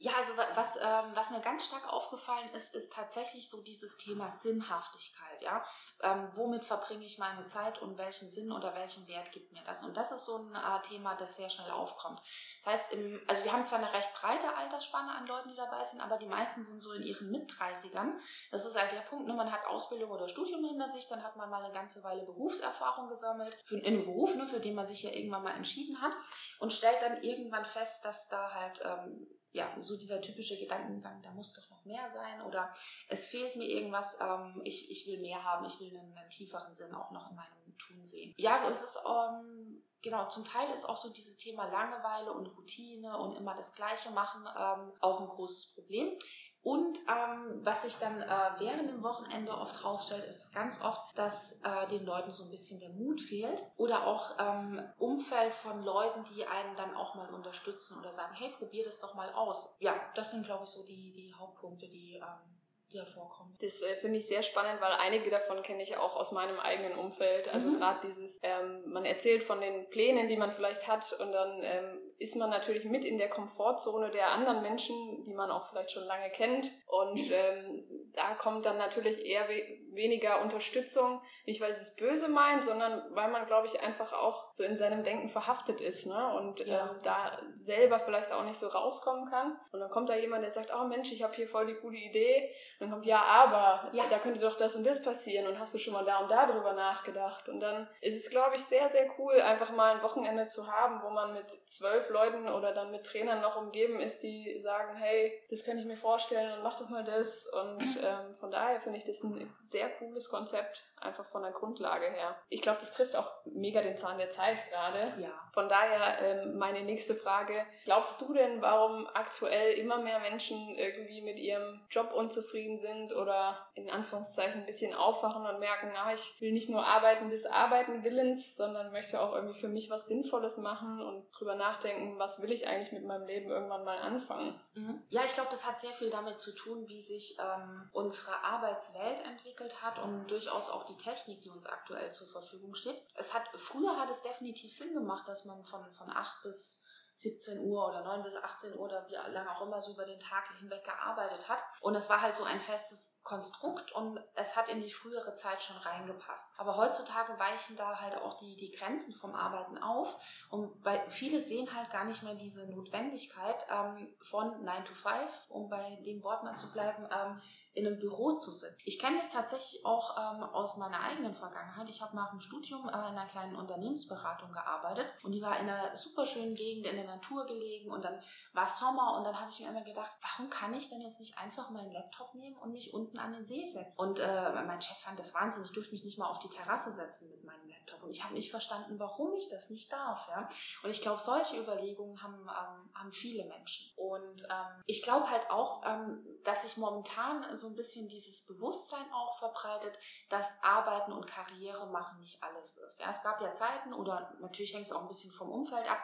Ja, 0.00 0.12
also 0.16 0.32
was, 0.36 0.76
ähm, 0.76 1.10
was 1.14 1.30
mir 1.30 1.40
ganz 1.40 1.66
stark 1.66 1.88
aufgefallen 1.88 2.48
ist, 2.54 2.74
ist 2.74 2.92
tatsächlich 2.92 3.50
so 3.50 3.62
dieses 3.62 3.98
Thema 3.98 4.30
Sinnhaftigkeit. 4.30 5.42
Ja? 5.42 5.64
ähm, 6.02 6.28
womit 6.34 6.64
verbringe 6.64 7.04
ich 7.04 7.18
meine 7.18 7.46
Zeit 7.46 7.82
und 7.82 7.98
welchen 7.98 8.30
Sinn 8.30 8.52
oder 8.52 8.74
welchen 8.74 9.08
Wert 9.08 9.32
gibt 9.32 9.52
mir 9.52 9.62
das? 9.64 9.82
Und 9.82 9.96
das 9.96 10.12
ist 10.12 10.24
so 10.24 10.36
ein 10.36 10.54
äh, 10.54 10.82
Thema, 10.82 11.16
das 11.16 11.36
sehr 11.36 11.50
schnell 11.50 11.70
aufkommt. 11.70 12.20
Das 12.58 12.72
heißt, 12.72 12.92
im, 12.92 13.20
also 13.26 13.44
wir 13.44 13.52
haben 13.52 13.64
zwar 13.64 13.78
eine 13.78 13.92
recht 13.92 14.12
breite 14.14 14.54
Altersspanne 14.56 15.10
an 15.10 15.26
Leuten, 15.26 15.48
die 15.48 15.56
dabei 15.56 15.82
sind, 15.84 16.00
aber 16.00 16.18
die 16.18 16.26
meisten 16.26 16.64
sind 16.64 16.82
so 16.82 16.92
in 16.92 17.02
ihren 17.02 17.30
Mit-30ern. 17.30 18.12
Das 18.52 18.64
ist 18.64 18.78
halt 18.78 18.92
der 18.92 19.00
Punkt, 19.00 19.26
ne, 19.26 19.34
man 19.34 19.50
hat 19.50 19.66
Ausbildung 19.66 20.10
oder 20.10 20.28
Studium 20.28 20.64
hinter 20.64 20.88
sich, 20.88 21.08
dann 21.08 21.24
hat 21.24 21.36
man 21.36 21.50
mal 21.50 21.64
eine 21.64 21.74
ganze 21.74 22.04
Weile 22.04 22.22
Berufserfahrung 22.22 23.08
gesammelt, 23.08 23.56
für, 23.64 23.78
in 23.78 23.86
einem 23.86 24.04
Beruf, 24.04 24.36
ne, 24.36 24.46
für 24.46 24.60
den 24.60 24.76
man 24.76 24.86
sich 24.86 25.02
ja 25.02 25.10
irgendwann 25.10 25.42
mal 25.42 25.56
entschieden 25.56 26.00
hat 26.00 26.12
und 26.60 26.72
stellt 26.72 27.02
dann 27.02 27.22
irgendwann 27.24 27.64
fest, 27.64 28.04
dass 28.04 28.28
da 28.28 28.54
halt 28.54 28.80
ähm, 28.84 29.26
ja, 29.52 29.74
so 29.80 29.96
dieser 29.96 30.20
typische 30.20 30.58
Gedankengang, 30.58 31.22
da 31.22 31.30
muss 31.32 31.52
doch 31.54 31.68
noch 31.70 31.84
mehr 31.84 32.08
sein 32.08 32.42
oder 32.42 32.74
es 33.08 33.28
fehlt 33.28 33.56
mir 33.56 33.66
irgendwas, 33.66 34.18
ähm, 34.20 34.60
ich, 34.64 34.90
ich 34.90 35.06
will 35.06 35.20
mehr 35.20 35.42
haben, 35.42 35.64
ich 35.64 35.80
will 35.80 35.96
einen, 35.96 36.16
einen, 36.16 36.30
tieferen 36.30 36.74
Sinn 36.74 36.94
auch 36.94 37.10
noch 37.10 37.30
in 37.30 37.36
meinem 37.36 37.78
Tun 37.78 38.04
sehen. 38.04 38.34
Ja, 38.36 38.68
es 38.68 38.82
ist, 38.82 38.98
ähm, 39.06 39.82
genau, 40.02 40.28
zum 40.28 40.44
Teil 40.44 40.70
ist 40.72 40.84
auch 40.84 40.96
so 40.96 41.12
dieses 41.12 41.36
Thema 41.38 41.66
Langeweile 41.66 42.32
und 42.32 42.46
Routine 42.56 43.16
und 43.18 43.36
immer 43.36 43.54
das 43.54 43.74
Gleiche 43.74 44.10
machen 44.10 44.46
ähm, 44.46 44.92
auch 45.00 45.20
ein 45.20 45.28
großes 45.28 45.74
Problem. 45.74 46.18
Und 46.62 46.98
ähm, 47.08 47.60
was 47.64 47.82
sich 47.82 47.96
dann 47.98 48.20
äh, 48.20 48.50
während 48.58 48.90
dem 48.90 49.02
Wochenende 49.02 49.52
oft 49.52 49.84
rausstellt, 49.84 50.24
ist 50.24 50.52
ganz 50.52 50.82
oft, 50.82 51.16
dass 51.16 51.60
äh, 51.62 51.86
den 51.88 52.04
Leuten 52.04 52.32
so 52.32 52.44
ein 52.44 52.50
bisschen 52.50 52.80
der 52.80 52.90
Mut 52.90 53.20
fehlt 53.20 53.62
oder 53.76 54.06
auch 54.06 54.36
ähm, 54.38 54.82
Umfeld 54.98 55.54
von 55.54 55.82
Leuten, 55.82 56.24
die 56.24 56.44
einen 56.46 56.76
dann 56.76 56.94
auch 56.94 57.14
mal 57.14 57.32
unterstützen 57.32 57.98
oder 57.98 58.12
sagen, 58.12 58.34
hey, 58.34 58.50
probier 58.58 58.84
das 58.84 59.00
doch 59.00 59.14
mal 59.14 59.32
aus. 59.32 59.76
Ja, 59.78 59.94
das 60.14 60.32
sind, 60.32 60.44
glaube 60.44 60.64
ich, 60.64 60.70
so 60.70 60.84
die, 60.84 61.12
die 61.12 61.32
Hauptpunkte, 61.34 61.88
die 61.88 62.16
ähm, 62.16 62.58
die 62.92 62.98
hervorkommen. 62.98 63.56
Das 63.60 63.82
äh, 63.82 63.96
finde 63.96 64.18
ich 64.18 64.26
sehr 64.26 64.42
spannend, 64.42 64.80
weil 64.80 64.92
einige 64.92 65.30
davon 65.30 65.62
kenne 65.62 65.82
ich 65.82 65.96
auch 65.96 66.16
aus 66.16 66.32
meinem 66.32 66.58
eigenen 66.58 66.98
Umfeld. 66.98 67.48
Also 67.48 67.68
mhm. 67.68 67.78
gerade 67.78 68.06
dieses, 68.06 68.40
ähm, 68.42 68.82
man 68.86 69.04
erzählt 69.04 69.44
von 69.44 69.60
den 69.60 69.88
Plänen, 69.90 70.28
die 70.28 70.36
man 70.36 70.52
vielleicht 70.52 70.88
hat 70.88 71.12
und 71.20 71.32
dann 71.32 71.60
ähm, 71.62 72.00
ist 72.18 72.34
man 72.34 72.50
natürlich 72.50 72.84
mit 72.84 73.04
in 73.04 73.18
der 73.18 73.28
Komfortzone 73.28 74.10
der 74.10 74.30
anderen 74.32 74.60
Menschen, 74.62 75.24
die 75.24 75.34
man 75.34 75.50
auch 75.50 75.68
vielleicht 75.68 75.92
schon 75.92 76.04
lange 76.04 76.30
kennt. 76.30 76.70
Und 76.86 77.18
ähm, 77.30 77.84
da 78.12 78.34
kommt 78.34 78.66
dann 78.66 78.76
natürlich 78.76 79.24
eher 79.24 79.48
weniger 79.92 80.42
Unterstützung, 80.42 81.20
nicht 81.46 81.60
weil 81.60 81.74
sie 81.74 81.82
es 81.82 81.94
böse 81.94 82.28
meint, 82.28 82.64
sondern 82.64 83.14
weil 83.14 83.30
man, 83.30 83.46
glaube 83.46 83.68
ich, 83.68 83.80
einfach 83.80 84.12
auch 84.12 84.52
so 84.52 84.64
in 84.64 84.76
seinem 84.76 85.04
Denken 85.04 85.28
verhaftet 85.28 85.80
ist 85.80 86.06
ne? 86.06 86.34
und 86.36 86.58
ja. 86.60 86.90
ähm, 86.90 86.96
da 87.04 87.38
selber 87.54 88.00
vielleicht 88.00 88.32
auch 88.32 88.44
nicht 88.44 88.58
so 88.58 88.66
rauskommen 88.66 89.30
kann. 89.30 89.56
Und 89.70 89.78
dann 89.80 89.90
kommt 89.90 90.08
da 90.08 90.16
jemand, 90.16 90.42
der 90.42 90.52
sagt, 90.52 90.72
oh 90.74 90.84
Mensch, 90.84 91.12
ich 91.12 91.22
habe 91.22 91.34
hier 91.34 91.48
voll 91.48 91.66
die 91.66 91.74
gute 91.74 91.96
Idee. 91.96 92.52
Und 92.78 92.86
dann 92.86 92.90
kommt, 92.92 93.06
ja, 93.06 93.20
aber 93.20 93.90
ja. 93.92 94.06
da 94.08 94.18
könnte 94.18 94.38
doch 94.38 94.56
das 94.56 94.76
und 94.76 94.86
das 94.86 95.02
passieren 95.02 95.48
und 95.48 95.58
hast 95.58 95.74
du 95.74 95.78
schon 95.78 95.94
mal 95.94 96.04
da 96.04 96.18
und 96.18 96.30
da 96.30 96.46
drüber 96.46 96.74
nachgedacht. 96.74 97.48
Und 97.48 97.58
dann 97.58 97.88
ist 98.00 98.14
es, 98.14 98.30
glaube 98.30 98.54
ich, 98.54 98.64
sehr, 98.64 98.88
sehr 98.90 99.10
cool, 99.18 99.40
einfach 99.40 99.70
mal 99.70 99.96
ein 99.96 100.02
Wochenende 100.02 100.46
zu 100.46 100.70
haben, 100.70 101.02
wo 101.02 101.10
man 101.10 101.32
mit 101.32 101.46
zwölf 101.66 102.08
Leuten 102.10 102.48
oder 102.48 102.72
dann 102.72 102.92
mit 102.92 103.04
Trainern 103.04 103.40
noch 103.40 103.56
umgeben 103.56 104.00
ist, 104.00 104.22
die 104.22 104.56
sagen, 104.60 104.96
hey, 104.96 105.32
das 105.50 105.64
könnte 105.64 105.80
ich 105.80 105.88
mir 105.88 105.96
vorstellen 105.96 106.52
und 106.52 106.62
mach 106.62 106.78
doch 106.78 106.88
mal 106.88 107.02
das. 107.02 107.48
Und 107.48 107.82
ähm, 108.00 108.36
von 108.38 108.52
daher 108.52 108.80
finde 108.80 108.98
ich 108.98 109.04
das 109.04 109.24
ein 109.24 109.52
sehr 109.64 109.88
cooles 109.96 110.30
Konzept, 110.30 110.84
einfach 111.00 111.26
von 111.26 111.42
der 111.42 111.50
Grundlage 111.52 112.06
her. 112.06 112.36
Ich 112.48 112.62
glaube, 112.62 112.78
das 112.78 112.92
trifft 112.92 113.16
auch 113.16 113.32
mega 113.44 113.82
den 113.82 113.96
Zahn 113.96 114.18
der 114.18 114.30
Zeit 114.30 114.58
gerade. 114.70 115.00
Ja. 115.20 115.30
Von 115.52 115.68
daher 115.68 116.22
ähm, 116.22 116.58
meine 116.58 116.82
nächste 116.82 117.16
Frage. 117.16 117.66
Glaubst 117.84 118.20
du 118.20 118.32
denn, 118.32 118.62
warum 118.62 119.08
aktuell 119.14 119.72
immer 119.78 119.98
mehr 119.98 120.20
Menschen 120.20 120.76
irgendwie 120.76 121.22
mit 121.22 121.38
ihrem 121.38 121.80
Job 121.90 122.12
unzufrieden 122.12 122.67
sind 122.76 123.14
oder 123.14 123.56
in 123.74 123.88
Anführungszeichen 123.88 124.60
ein 124.60 124.66
bisschen 124.66 124.92
aufwachen 124.92 125.46
und 125.46 125.60
merken, 125.60 125.90
na, 125.94 126.12
ich 126.12 126.36
will 126.40 126.52
nicht 126.52 126.68
nur 126.68 126.84
arbeiten 126.84 127.30
des 127.30 127.46
Arbeiten 127.46 128.04
Willens, 128.04 128.56
sondern 128.56 128.92
möchte 128.92 129.20
auch 129.20 129.34
irgendwie 129.34 129.58
für 129.58 129.68
mich 129.68 129.88
was 129.88 130.08
Sinnvolles 130.08 130.58
machen 130.58 131.00
und 131.00 131.24
drüber 131.32 131.54
nachdenken, 131.54 132.18
was 132.18 132.42
will 132.42 132.52
ich 132.52 132.66
eigentlich 132.66 132.92
mit 132.92 133.04
meinem 133.04 133.26
Leben 133.26 133.48
irgendwann 133.48 133.84
mal 133.84 133.98
anfangen? 133.98 134.60
Mhm. 134.74 135.02
Ja, 135.08 135.24
ich 135.24 135.32
glaube, 135.32 135.50
das 135.50 135.66
hat 135.66 135.80
sehr 135.80 135.92
viel 135.92 136.10
damit 136.10 136.38
zu 136.38 136.54
tun, 136.54 136.86
wie 136.88 137.00
sich 137.00 137.38
ähm, 137.40 137.88
unsere 137.92 138.44
Arbeitswelt 138.44 139.24
entwickelt 139.24 139.82
hat 139.82 139.98
und 139.98 140.30
durchaus 140.30 140.68
auch 140.68 140.84
die 140.84 140.96
Technik, 140.96 141.40
die 141.42 141.50
uns 141.50 141.66
aktuell 141.66 142.10
zur 142.10 142.28
Verfügung 142.28 142.74
steht. 142.74 143.00
Es 143.14 143.32
hat, 143.32 143.48
früher 143.54 143.96
hat 143.98 144.10
es 144.10 144.22
definitiv 144.22 144.72
Sinn 144.72 144.92
gemacht, 144.92 145.28
dass 145.28 145.44
man 145.44 145.64
von, 145.64 145.80
von 145.94 146.10
8 146.10 146.42
bis 146.42 146.82
17 147.18 147.58
Uhr 147.58 147.88
oder 147.88 148.04
9 148.04 148.22
bis 148.22 148.36
18 148.36 148.74
Uhr 148.74 148.80
oder 148.80 149.06
wie 149.08 149.14
lange 149.14 149.50
auch 149.50 149.62
immer 149.62 149.82
so 149.82 149.92
über 149.92 150.04
den 150.04 150.20
Tag 150.20 150.44
hinweg 150.60 150.84
gearbeitet 150.84 151.48
hat. 151.48 151.58
Und 151.80 151.96
es 151.96 152.08
war 152.08 152.20
halt 152.20 152.34
so 152.34 152.44
ein 152.44 152.60
festes 152.60 153.18
Konstrukt 153.24 153.92
und 153.92 154.20
es 154.36 154.56
hat 154.56 154.68
in 154.68 154.80
die 154.80 154.92
frühere 154.92 155.34
Zeit 155.34 155.62
schon 155.62 155.76
reingepasst. 155.78 156.48
Aber 156.56 156.76
heutzutage 156.76 157.38
weichen 157.38 157.76
da 157.76 158.00
halt 158.00 158.16
auch 158.16 158.38
die, 158.38 158.56
die 158.56 158.70
Grenzen 158.70 159.12
vom 159.12 159.34
Arbeiten 159.34 159.78
auf 159.78 160.16
und 160.48 160.82
bei, 160.82 161.04
viele 161.10 161.40
sehen 161.40 161.74
halt 161.74 161.90
gar 161.90 162.04
nicht 162.04 162.22
mehr 162.22 162.36
diese 162.36 162.66
Notwendigkeit 162.70 163.66
ähm, 163.68 164.14
von 164.22 164.64
9 164.64 164.84
to 164.84 164.94
5, 164.94 165.46
um 165.48 165.68
bei 165.68 165.98
dem 166.06 166.22
Wort 166.22 166.44
mal 166.44 166.56
zu 166.56 166.72
bleiben, 166.72 167.06
ähm, 167.12 167.42
in 167.78 167.86
einem 167.86 167.98
Büro 167.98 168.34
zu 168.34 168.50
sitzen. 168.50 168.82
Ich 168.84 168.98
kenne 168.98 169.18
das 169.18 169.30
tatsächlich 169.30 169.84
auch 169.84 170.16
ähm, 170.16 170.42
aus 170.42 170.76
meiner 170.76 171.00
eigenen 171.00 171.34
Vergangenheit. 171.34 171.88
Ich 171.88 172.02
habe 172.02 172.16
nach 172.16 172.30
dem 172.30 172.40
Studium 172.40 172.88
äh, 172.88 172.90
in 172.90 172.94
einer 172.96 173.26
kleinen 173.26 173.56
Unternehmensberatung 173.56 174.52
gearbeitet 174.52 175.06
und 175.22 175.32
die 175.32 175.42
war 175.42 175.58
in 175.58 175.68
einer 175.68 175.94
super 175.94 176.26
schönen 176.26 176.54
Gegend 176.54 176.86
in 176.86 176.96
der 176.96 177.06
Natur 177.06 177.46
gelegen 177.46 177.90
und 177.90 178.04
dann 178.04 178.20
war 178.52 178.68
Sommer 178.68 179.16
und 179.16 179.24
dann 179.24 179.38
habe 179.40 179.50
ich 179.50 179.60
mir 179.60 179.68
immer 179.68 179.84
gedacht, 179.84 180.10
warum 180.20 180.50
kann 180.50 180.74
ich 180.74 180.88
denn 180.88 181.00
jetzt 181.00 181.20
nicht 181.20 181.38
einfach 181.38 181.70
meinen 181.70 181.92
Laptop 181.92 182.34
nehmen 182.34 182.56
und 182.56 182.72
mich 182.72 182.92
unten 182.92 183.18
an 183.18 183.32
den 183.32 183.46
See 183.46 183.64
setzen? 183.64 183.98
Und 183.98 184.18
äh, 184.18 184.62
mein 184.66 184.82
Chef 184.82 184.98
fand 184.98 185.18
das 185.18 185.34
Wahnsinn. 185.34 185.64
Ich 185.64 185.72
durfte 185.72 185.92
mich 185.92 186.04
nicht 186.04 186.18
mal 186.18 186.28
auf 186.28 186.40
die 186.40 186.48
Terrasse 186.48 186.90
setzen 186.90 187.30
mit 187.30 187.44
meinem 187.44 187.68
Laptop 187.68 188.02
und 188.02 188.10
ich 188.10 188.24
habe 188.24 188.34
nicht 188.34 188.50
verstanden, 188.50 188.98
warum 188.98 189.34
ich 189.34 189.48
das 189.48 189.70
nicht 189.70 189.92
darf. 189.92 190.26
Ja? 190.28 190.48
Und 190.82 190.90
ich 190.90 191.00
glaube, 191.00 191.20
solche 191.20 191.60
Überlegungen 191.60 192.22
haben, 192.22 192.40
ähm, 192.40 192.90
haben 192.94 193.10
viele 193.12 193.44
Menschen. 193.44 193.92
Und 193.96 194.42
ähm, 194.44 194.82
ich 194.86 195.02
glaube 195.02 195.30
halt 195.30 195.50
auch, 195.50 195.82
ähm, 195.84 196.24
dass 196.44 196.62
sich 196.62 196.76
momentan 196.76 197.56
so 197.56 197.67
ein 197.68 197.76
bisschen 197.76 198.08
dieses 198.08 198.44
Bewusstsein 198.46 199.12
auch 199.12 199.38
verbreitet, 199.38 199.98
dass 200.28 200.46
Arbeiten 200.62 201.12
und 201.12 201.26
Karriere 201.26 201.86
machen 201.86 202.18
nicht 202.20 202.42
alles 202.42 202.78
ist. 202.78 203.00
Ja, 203.00 203.10
es 203.10 203.22
gab 203.22 203.40
ja 203.40 203.52
Zeiten, 203.52 203.92
oder 203.92 204.34
natürlich 204.40 204.74
hängt 204.74 204.86
es 204.86 204.92
auch 204.92 205.02
ein 205.02 205.08
bisschen 205.08 205.32
vom 205.32 205.50
Umfeld 205.50 205.88
ab, 205.88 206.00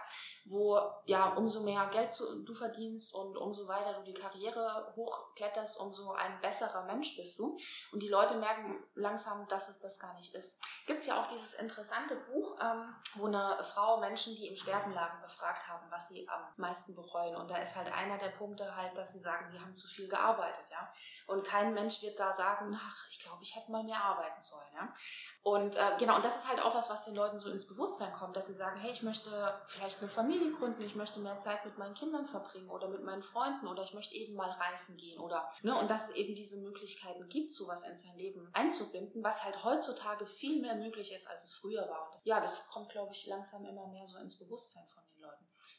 wo 0.46 0.78
ja 1.06 1.34
umso 1.34 1.62
mehr 1.62 1.86
Geld 1.86 2.12
du 2.44 2.54
verdienst 2.54 3.14
und 3.14 3.36
umso 3.36 3.66
weiter 3.66 3.94
du 3.94 4.02
die 4.02 4.14
Karriere 4.14 4.92
hochkletterst, 4.94 5.80
umso 5.80 6.12
ein 6.12 6.40
besserer 6.40 6.84
Mensch 6.84 7.16
bist 7.16 7.38
du. 7.38 7.58
Und 7.92 8.02
die 8.02 8.08
Leute 8.08 8.36
merken 8.36 8.82
langsam, 8.94 9.48
dass 9.48 9.68
es 9.68 9.80
das 9.80 9.98
gar 9.98 10.14
nicht 10.14 10.34
ist. 10.34 10.60
Gibt 10.86 11.00
es 11.00 11.06
ja 11.06 11.20
auch 11.20 11.28
dieses 11.28 11.54
interessante 11.54 12.16
Buch, 12.16 12.58
ähm, 12.60 12.94
wo 13.14 13.26
eine 13.26 13.64
Frau 13.64 13.98
Menschen, 14.00 14.34
die 14.36 14.48
im 14.48 14.56
Sterben 14.56 14.92
lagen, 14.92 15.22
befragt 15.22 15.66
haben, 15.66 15.90
was 15.90 16.08
sie 16.08 16.28
am 16.28 16.42
meisten 16.56 16.94
bereuen. 16.94 17.36
Und 17.36 17.50
da 17.50 17.56
ist 17.56 17.74
halt 17.74 17.90
einer 17.92 18.18
der 18.18 18.30
Punkte 18.30 18.76
halt, 18.76 18.96
dass 18.96 19.12
sie 19.12 19.20
sagen, 19.20 19.50
sie 19.50 19.58
haben 19.58 19.74
zu 19.74 19.88
viel 19.88 20.08
gearbeitet, 20.08 20.66
ja. 20.70 20.92
Und 21.26 21.44
kein 21.44 21.72
Mensch 21.74 22.02
wird 22.02 22.18
da 22.18 22.32
sagen, 22.32 22.78
ach, 22.78 23.06
ich 23.08 23.20
glaube, 23.20 23.42
ich 23.42 23.56
hätte 23.56 23.72
mal 23.72 23.82
mehr 23.82 24.02
arbeiten 24.02 24.40
sollen, 24.40 24.68
ja. 24.74 24.94
Und 25.42 25.76
äh, 25.76 25.96
genau, 25.98 26.16
und 26.16 26.24
das 26.24 26.36
ist 26.36 26.48
halt 26.48 26.62
auch 26.62 26.74
was, 26.74 26.88
was 26.88 27.04
den 27.04 27.14
Leuten 27.14 27.38
so 27.38 27.50
ins 27.50 27.66
Bewusstsein 27.66 28.12
kommt, 28.14 28.34
dass 28.34 28.46
sie 28.46 28.54
sagen, 28.54 28.80
hey, 28.80 28.90
ich 28.90 29.02
möchte 29.02 29.30
vielleicht 29.68 30.00
eine 30.00 30.08
Familie 30.08 30.52
gründen, 30.52 30.82
ich 30.82 30.94
möchte 30.94 31.20
mehr 31.20 31.38
Zeit 31.38 31.64
mit 31.66 31.76
meinen 31.76 31.94
Kindern 31.94 32.24
verbringen 32.24 32.70
oder 32.70 32.88
mit 32.88 33.04
meinen 33.04 33.22
Freunden 33.22 33.66
oder 33.66 33.82
ich 33.82 33.92
möchte 33.92 34.14
eben 34.14 34.34
mal 34.34 34.50
reisen 34.50 34.96
gehen 34.96 35.20
oder, 35.20 35.50
ne, 35.62 35.78
und 35.78 35.90
dass 35.90 36.08
es 36.08 36.16
eben 36.16 36.34
diese 36.34 36.62
Möglichkeiten 36.62 37.28
gibt, 37.28 37.52
sowas 37.52 37.86
in 37.86 37.98
sein 37.98 38.16
Leben 38.16 38.48
einzubinden, 38.54 39.22
was 39.22 39.44
halt 39.44 39.62
heutzutage 39.64 40.24
viel 40.24 40.62
mehr 40.62 40.76
möglich 40.76 41.12
ist, 41.14 41.28
als 41.28 41.44
es 41.44 41.54
früher 41.54 41.88
war. 41.88 42.10
Und 42.10 42.24
ja, 42.24 42.40
das 42.40 42.66
kommt, 42.68 42.90
glaube 42.90 43.12
ich, 43.12 43.26
langsam 43.26 43.66
immer 43.66 43.86
mehr 43.88 44.06
so 44.06 44.16
ins 44.18 44.38
Bewusstsein 44.38 44.86
von. 44.94 45.03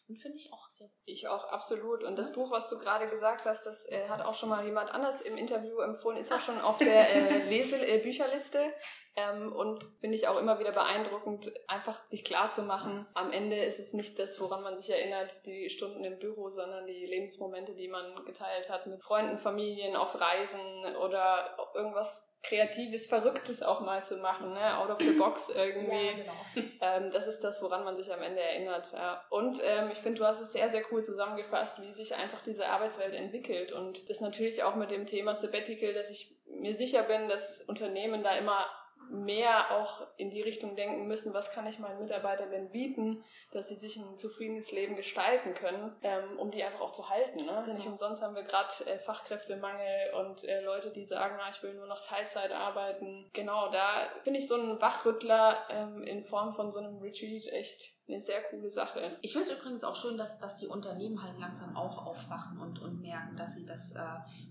Und 0.08 0.18
finde 0.18 0.38
ich 0.38 0.54
auch 0.54 0.70
sehr 0.70 0.88
gut. 0.88 1.02
Ich 1.06 1.28
auch, 1.28 1.46
absolut. 1.46 2.04
Und 2.04 2.16
das 2.16 2.32
Buch, 2.34 2.52
was 2.52 2.70
du 2.70 2.78
gerade 2.78 3.10
gesagt 3.10 3.46
hast, 3.46 3.66
das 3.66 3.86
äh, 3.88 4.08
hat 4.08 4.22
auch 4.22 4.36
schon 4.36 4.50
mal 4.50 4.64
jemand 4.64 4.92
anders 4.92 5.22
im 5.22 5.36
Interview 5.36 5.80
empfohlen, 5.80 6.18
ist 6.18 6.32
auch 6.32 6.42
schon 6.42 6.62
auf 6.62 6.78
der 6.78 7.10
äh, 7.10 7.44
Lese 7.50 7.78
äh, 7.86 8.00
Bücherliste. 8.00 8.72
Ähm, 9.18 9.54
und 9.54 9.84
finde 10.02 10.16
ich 10.16 10.28
auch 10.28 10.38
immer 10.38 10.60
wieder 10.60 10.74
beeindruckend, 10.74 11.52
einfach 11.68 12.04
sich 12.06 12.26
klar 12.26 12.52
zu 12.52 12.64
machen, 12.64 13.06
am 13.14 13.32
Ende 13.32 13.64
ist 13.64 13.80
es 13.80 13.94
nicht 13.94 14.20
das, 14.20 14.42
woran 14.42 14.62
man 14.62 14.82
sich 14.82 14.90
erinnert, 14.90 15.46
die 15.46 15.70
Stunden 15.70 16.04
im 16.04 16.20
Büro, 16.20 16.50
sondern 16.50 16.86
die 16.86 17.06
Lebensmomente, 17.06 17.76
die 17.76 17.88
man 17.88 18.26
geteilt 18.26 18.70
hat 18.70 18.88
mit 18.88 19.02
Freunden, 19.02 19.38
Familien, 19.38 19.96
auf 19.96 20.20
Reisen 20.20 20.98
oder 20.98 21.58
irgendwas 21.74 22.30
Kreatives, 22.44 23.06
Verrücktes 23.08 23.64
auch 23.64 23.82
mal 23.82 24.04
zu 24.04 24.18
machen, 24.18 24.54
ne? 24.54 24.78
out 24.78 24.90
of 24.90 24.98
the 25.00 25.12
box 25.18 25.50
irgendwie. 25.50 26.08
Ja, 26.08 26.14
genau. 26.14 26.34
ähm, 26.82 27.12
das 27.12 27.28
ist 27.28 27.42
das, 27.44 27.62
woran 27.62 27.84
man 27.84 27.98
sich 27.98 28.14
am 28.14 28.22
Ende 28.22 28.42
erinnert. 28.42 28.92
Ja. 28.92 29.24
Und 29.30 29.62
ähm, 29.64 29.90
ich 29.92 30.00
finde, 30.00 30.20
du 30.20 30.26
hast 30.26 30.42
es 30.42 30.52
sehr, 30.52 30.70
sehr 30.70 30.84
cool 30.92 31.04
zusammengefasst, 31.04 31.82
wie 31.82 31.92
sich 31.92 32.16
einfach 32.16 32.42
diese 32.42 32.68
Arbeitswelt 32.68 33.14
entwickelt. 33.14 33.72
Und 33.72 34.10
das 34.10 34.22
natürlich 34.22 34.64
auch 34.64 34.76
mit 34.76 34.92
dem 34.92 35.06
Thema 35.06 35.36
Sabbatical, 35.36 35.94
dass 35.94 36.10
ich 36.10 36.36
mir 36.48 36.74
sicher 36.74 37.04
bin, 37.04 37.28
dass 37.30 37.62
Unternehmen 37.62 38.24
da 38.24 38.36
immer 38.36 38.66
mehr 39.10 39.72
auch 39.72 40.08
in 40.18 40.30
die 40.30 40.42
Richtung 40.42 40.76
denken 40.76 41.08
müssen, 41.08 41.34
was 41.34 41.52
kann 41.52 41.68
ich 41.68 41.80
meinen 41.80 42.00
Mitarbeitern 42.00 42.52
denn 42.52 42.72
bieten, 42.72 43.24
dass 43.52 43.70
sie 43.70 43.76
sich 43.76 43.98
ein 43.98 44.18
zufriedenes 44.18 44.72
Leben 44.72 44.96
gestalten 44.96 45.54
können, 45.54 45.96
ähm, 46.04 46.38
um 46.38 46.52
die 46.52 46.64
einfach 46.64 46.82
auch 46.82 46.92
zu 46.92 47.10
halten. 47.10 47.46
Ne? 47.46 47.64
Genau. 47.66 47.74
Nicht 47.76 47.88
umsonst 47.88 48.22
haben 48.22 48.36
wir 48.36 48.44
gerade 48.44 48.70
äh, 48.86 49.00
Fachkräftemangel 49.00 50.14
und 50.14 50.44
äh, 50.44 50.62
Leute, 50.62 50.92
die 50.92 51.06
sagen, 51.06 51.36
na, 51.38 51.50
ich 51.50 51.62
will 51.64 51.74
nur 51.74 51.88
noch 51.88 52.06
Teilzeit 52.06 52.52
arbeiten. 52.52 53.30
Genau, 53.34 53.72
da 53.72 54.10
finde 54.24 54.40
ich 54.40 54.48
so 54.48 54.56
einen 54.56 54.82
Wachrüttler 54.82 55.66
ähm, 55.70 56.04
in 56.04 56.24
Form 56.26 56.54
von 56.54 56.72
so 56.72 56.80
einem 56.80 57.00
Retreat 57.00 57.48
echt 57.48 57.95
eine 58.08 58.22
sehr 58.22 58.42
coole 58.50 58.70
Sache. 58.70 59.18
Ich 59.22 59.34
finde 59.34 59.50
es 59.50 59.58
übrigens 59.58 59.84
auch 59.84 59.96
schön, 59.96 60.18
dass, 60.18 60.40
dass 60.40 60.58
die 60.58 60.68
Unternehmen 60.68 61.22
halt 61.24 61.40
langsam 61.40 61.76
auch 61.76 62.06
aufwachen 62.06 62.60
und, 62.60 62.80
und 62.80 63.02
merken, 63.02 63.36
dass 63.36 63.56
sie 63.56 63.66
das 63.66 63.94
äh, 63.94 64.00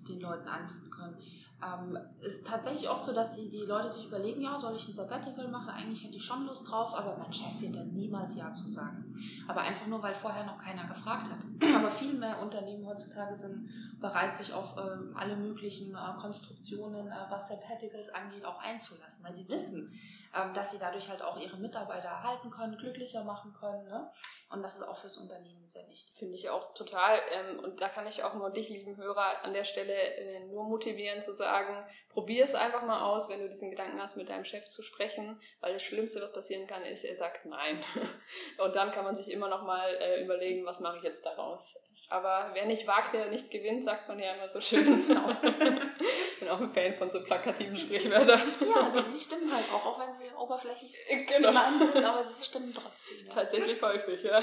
den 0.09 0.21
Leuten 0.21 0.49
anbieten 0.49 0.91
können 0.91 1.17
ähm, 1.65 1.99
ist 2.21 2.47
tatsächlich 2.47 2.89
oft 2.89 3.05
so, 3.05 3.13
dass 3.13 3.37
die, 3.37 3.49
die 3.49 3.65
Leute 3.65 3.89
sich 3.89 4.07
überlegen, 4.07 4.43
ja, 4.43 4.59
soll 4.59 4.77
ich 4.77 4.89
ein 4.89 4.95
Sabbatical 4.95 5.49
machen? 5.49 5.71
Eigentlich 5.71 6.05
hätte 6.05 6.17
ich 6.17 6.25
schon 6.25 6.47
Lust 6.47 6.69
drauf, 6.69 6.95
aber 6.95 7.17
mein 7.17 7.33
Chef 7.33 7.61
wird 7.61 7.77
dann 7.77 7.93
niemals 7.95 8.37
Ja 8.37 8.53
zu 8.53 8.69
sagen. 8.69 9.17
Aber 9.49 9.63
einfach 9.63 9.87
nur, 9.87 10.03
weil 10.03 10.15
vorher 10.15 10.45
noch 10.45 10.59
keiner 10.59 10.87
gefragt 10.87 11.29
hat. 11.31 11.39
Aber 11.75 11.91
viel 11.91 12.13
mehr 12.13 12.43
Unternehmen 12.43 12.87
heutzutage 12.87 13.35
sind 13.35 13.71
bereit, 14.01 14.37
sich 14.37 14.53
auf 14.53 14.77
äh, 14.77 14.81
alle 15.15 15.37
möglichen 15.37 15.95
äh, 15.95 16.21
Konstruktionen, 16.21 17.09
äh, 17.09 17.15
was 17.31 17.49
Sabbaticals 17.49 18.09
angeht, 18.11 18.45
auch 18.45 18.61
einzulassen, 18.61 19.25
weil 19.25 19.35
sie 19.35 19.49
wissen, 19.49 19.79
ähm, 19.89 20.24
dass 20.55 20.73
sie 20.73 20.79
dadurch 20.79 21.09
halt 21.09 21.23
auch 21.23 21.39
ihre 21.39 21.57
Mitarbeiter 21.57 22.09
erhalten 22.09 22.51
können, 22.51 22.77
glücklicher 22.77 23.23
machen 23.23 23.55
können. 23.59 23.85
Ne? 23.85 24.11
Und 24.51 24.63
das 24.63 24.77
ist 24.77 24.83
auch 24.83 24.97
fürs 24.97 25.17
Unternehmen 25.17 25.69
sehr 25.69 25.87
wichtig. 25.89 26.15
Finde 26.19 26.35
ich 26.35 26.49
auch 26.51 26.75
total. 26.75 27.21
Ähm, 27.31 27.61
und 27.61 27.81
da 27.81 27.89
kann 27.89 28.07
ich 28.07 28.23
auch 28.23 28.35
nur 28.35 28.51
dich, 28.51 28.69
lieben 28.69 28.97
Hörer, 28.97 29.45
an 29.45 29.53
der 29.53 29.65
Stelle 29.65 29.95
äh, 29.95 30.41
nur 30.47 30.65
motivieren 30.65 31.23
zu 31.23 31.35
sagen, 31.35 31.87
probier 32.09 32.45
es 32.45 32.55
einfach 32.55 32.83
mal 32.83 33.03
aus, 33.03 33.29
wenn 33.29 33.41
du 33.41 33.49
diesen 33.49 33.71
Gedanken 33.71 34.01
hast, 34.01 34.17
mit 34.17 34.29
deinem 34.29 34.45
Chef 34.45 34.67
zu 34.67 34.83
sprechen, 34.83 35.41
weil 35.61 35.75
das 35.75 35.83
Schlimmste, 35.83 36.21
was 36.21 36.33
passieren 36.33 36.67
kann, 36.67 36.85
ist, 36.85 37.05
er 37.05 37.17
sagt 37.17 37.47
nein. 37.47 37.83
Und 38.59 38.75
dann 38.77 38.93
kann 38.93 39.05
man 39.05 39.17
sich 39.17 39.31
immer 39.31 39.49
noch 39.49 39.63
mal 39.63 39.95
äh, 39.95 40.23
überlegen, 40.23 40.67
was 40.67 40.81
mache 40.81 40.99
ich 40.99 41.05
jetzt 41.05 41.25
daraus. 41.25 41.77
Aber 42.11 42.51
wer 42.53 42.67
nicht 42.67 42.87
wagt, 42.87 43.15
der 43.15 43.27
nicht 43.27 43.51
gewinnt, 43.51 43.83
sagt 43.83 44.09
man 44.09 44.19
ja 44.19 44.35
immer 44.35 44.49
so 44.49 44.61
schön. 44.61 44.85
Genau. 45.15 45.31
ich 45.31 46.39
bin 46.39 46.49
auch 46.49 46.61
ein 46.61 46.73
Fan 46.73 46.95
von 46.95 47.11
so 47.11 47.23
plakativen 47.23 47.77
Sprichwörtern. 47.77 48.41
Ja, 48.61 48.83
also 48.83 49.03
sie 49.03 49.19
stimmen 49.19 49.53
halt 49.53 49.65
auch, 49.73 49.85
auch 49.85 50.01
wenn 50.01 50.13
sie 50.13 50.31
oberflächlich 50.37 50.97
genau. 51.27 51.53
sind, 51.85 52.05
aber 52.05 52.25
sie 52.25 52.45
stimmen 52.45 52.75
trotzdem. 52.75 53.27
Ja. 53.27 53.33
Tatsächlich 53.33 53.81
häufig, 53.83 54.23
ja. 54.23 54.43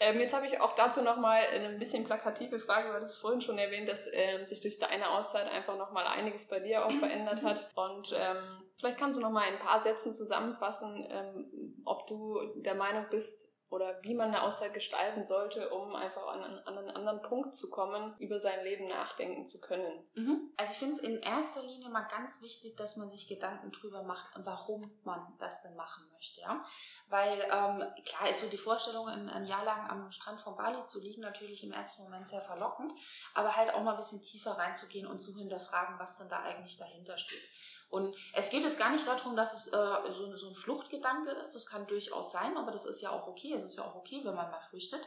ähm, 0.00 0.20
jetzt 0.20 0.34
habe 0.34 0.46
ich 0.46 0.60
auch 0.60 0.74
dazu 0.76 1.02
nochmal 1.02 1.42
eine 1.52 1.78
bisschen 1.78 2.04
plakative 2.04 2.58
Frage, 2.58 2.92
weil 2.92 3.00
du 3.00 3.06
es 3.06 3.16
vorhin 3.16 3.40
schon 3.40 3.58
erwähnt, 3.58 3.88
dass 3.88 4.08
ähm, 4.12 4.44
sich 4.44 4.60
durch 4.60 4.78
deine 4.78 5.10
Auszeit 5.10 5.48
einfach 5.48 5.76
nochmal 5.76 6.06
einiges 6.06 6.46
bei 6.48 6.60
dir 6.60 6.84
auch 6.84 6.92
verändert 6.98 7.42
hat. 7.42 7.70
Und 7.74 8.14
ähm, 8.16 8.62
vielleicht 8.78 8.98
kannst 8.98 9.18
du 9.18 9.22
nochmal 9.22 9.48
in 9.48 9.54
ein 9.54 9.60
paar 9.60 9.80
Sätzen 9.80 10.12
zusammenfassen, 10.12 11.06
ähm, 11.10 11.82
ob 11.84 12.06
du 12.06 12.40
der 12.56 12.74
Meinung 12.74 13.06
bist, 13.10 13.47
oder 13.70 14.02
wie 14.02 14.14
man 14.14 14.28
eine 14.28 14.42
Auszeit 14.42 14.72
gestalten 14.72 15.24
sollte, 15.24 15.68
um 15.70 15.94
einfach 15.94 16.26
an, 16.28 16.42
an, 16.42 16.78
einen 16.78 16.90
anderen 16.90 17.20
Punkt 17.20 17.54
zu 17.54 17.68
kommen, 17.68 18.14
über 18.18 18.40
sein 18.40 18.64
Leben 18.64 18.88
nachdenken 18.88 19.44
zu 19.44 19.60
können. 19.60 20.06
Mhm. 20.14 20.50
Also 20.56 20.72
ich 20.72 20.78
finde 20.78 20.94
es 20.94 21.02
in 21.02 21.20
erster 21.20 21.62
Linie 21.62 21.90
mal 21.90 22.08
ganz 22.08 22.40
wichtig, 22.40 22.76
dass 22.76 22.96
man 22.96 23.10
sich 23.10 23.28
Gedanken 23.28 23.70
drüber 23.70 24.02
macht, 24.02 24.32
warum 24.44 24.90
man 25.04 25.20
das 25.38 25.62
denn 25.62 25.76
machen 25.76 26.04
möchte. 26.12 26.40
Ja? 26.40 26.64
Weil 27.08 27.40
ähm, 27.40 27.84
klar 28.04 28.30
ist 28.30 28.40
so 28.40 28.48
die 28.48 28.56
Vorstellung, 28.56 29.08
ein, 29.08 29.28
ein, 29.28 29.46
Jahr 29.46 29.64
lang 29.64 29.90
am 29.90 30.10
Strand 30.12 30.40
von 30.40 30.56
Bali 30.56 30.84
zu 30.84 31.00
liegen, 31.00 31.20
natürlich 31.20 31.62
im 31.62 31.72
ersten 31.72 32.02
Moment 32.04 32.28
sehr 32.28 32.42
verlockend, 32.42 32.92
aber 33.34 33.54
halt 33.54 33.72
auch 33.74 33.82
mal 33.82 33.92
ein 33.92 33.96
bisschen 33.98 34.22
tiefer 34.22 34.52
reinzugehen 34.52 35.06
und 35.06 35.20
zu 35.20 35.36
hinterfragen, 35.36 35.98
was 35.98 36.16
denn 36.16 36.28
da 36.28 36.40
eigentlich 36.40 36.78
dahinter 36.78 37.18
steht. 37.18 37.42
Und 37.90 38.14
es 38.34 38.50
geht 38.50 38.64
jetzt 38.64 38.78
gar 38.78 38.90
nicht 38.90 39.06
darum, 39.06 39.34
dass 39.34 39.54
es 39.54 39.72
äh, 39.72 40.12
so, 40.12 40.36
so, 40.36 40.48
ein 40.48 40.54
Fluchtgedanke 40.54 41.30
ist. 41.32 41.54
Das 41.54 41.66
kann 41.66 41.86
durchaus 41.86 42.32
sein, 42.32 42.56
aber 42.56 42.70
das 42.70 42.84
ist 42.84 43.00
ja 43.00 43.10
auch 43.10 43.26
okay. 43.26 43.54
Es 43.54 43.64
ist 43.64 43.76
ja 43.76 43.84
auch 43.84 43.94
okay, 43.94 44.20
wenn 44.24 44.34
man 44.34 44.50
mal 44.50 44.60
flüchtet. 44.68 45.00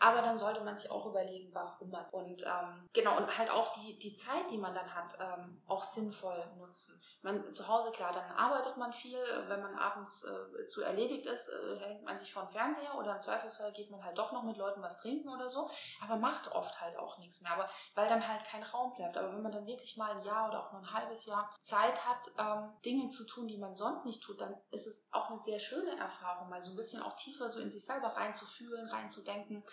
Aber 0.00 0.22
dann 0.22 0.38
sollte 0.38 0.60
man 0.60 0.76
sich 0.76 0.90
auch 0.90 1.06
überlegen, 1.06 1.52
warum 1.52 1.90
man. 1.90 2.04
Und 2.10 2.42
ähm, 2.42 2.88
genau, 2.92 3.16
und 3.16 3.36
halt 3.36 3.50
auch 3.50 3.74
die, 3.80 3.98
die 3.98 4.14
Zeit, 4.14 4.50
die 4.50 4.58
man 4.58 4.74
dann 4.74 4.94
hat, 4.94 5.18
ähm, 5.18 5.60
auch 5.66 5.82
sinnvoll 5.82 6.40
nutzen. 6.58 7.00
Man, 7.22 7.52
zu 7.52 7.66
Hause, 7.66 7.90
klar, 7.90 8.12
dann 8.12 8.30
arbeitet 8.32 8.76
man 8.76 8.92
viel. 8.92 9.18
Wenn 9.48 9.60
man 9.60 9.74
abends 9.74 10.24
äh, 10.24 10.66
zu 10.66 10.82
erledigt 10.82 11.26
ist, 11.26 11.48
äh, 11.48 11.78
hängt 11.80 12.04
man 12.04 12.16
sich 12.16 12.32
vor 12.32 12.44
den 12.44 12.52
Fernseher 12.52 12.94
oder 12.96 13.14
im 13.14 13.20
Zweifelsfall 13.20 13.72
geht 13.72 13.90
man 13.90 14.04
halt 14.04 14.16
doch 14.16 14.32
noch 14.32 14.44
mit 14.44 14.56
Leuten 14.56 14.82
was 14.82 15.00
trinken 15.00 15.28
oder 15.28 15.48
so. 15.48 15.68
Aber 16.00 16.16
macht 16.16 16.50
oft 16.52 16.80
halt 16.80 16.96
auch 16.96 17.18
nichts 17.18 17.40
mehr. 17.40 17.52
Aber 17.52 17.68
weil 17.94 18.08
dann 18.08 18.26
halt 18.26 18.44
kein 18.44 18.62
Raum 18.62 18.94
bleibt. 18.94 19.16
Aber 19.16 19.32
wenn 19.32 19.42
man 19.42 19.52
dann 19.52 19.66
wirklich 19.66 19.96
mal 19.96 20.12
ein 20.12 20.22
Jahr 20.22 20.48
oder 20.48 20.64
auch 20.64 20.72
nur 20.72 20.82
ein 20.82 20.92
halbes 20.92 21.26
Jahr 21.26 21.50
Zeit 21.60 22.06
hat, 22.06 22.20
ähm, 22.38 22.72
Dinge 22.84 23.08
zu 23.08 23.24
tun, 23.24 23.48
die 23.48 23.58
man 23.58 23.74
sonst 23.74 24.04
nicht 24.04 24.22
tut, 24.22 24.40
dann 24.40 24.56
ist 24.70 24.86
es 24.86 25.08
auch 25.12 25.30
eine 25.30 25.38
sehr 25.40 25.58
schöne 25.58 25.98
Erfahrung, 25.98 26.48
mal 26.48 26.62
so 26.62 26.72
ein 26.72 26.76
bisschen 26.76 27.02
auch 27.02 27.16
tiefer 27.16 27.48
so 27.48 27.60
in 27.60 27.70
sich 27.70 27.84
selber 27.84 28.08
reinzufühlen, 28.08 28.88
reinzudenken 28.88 29.64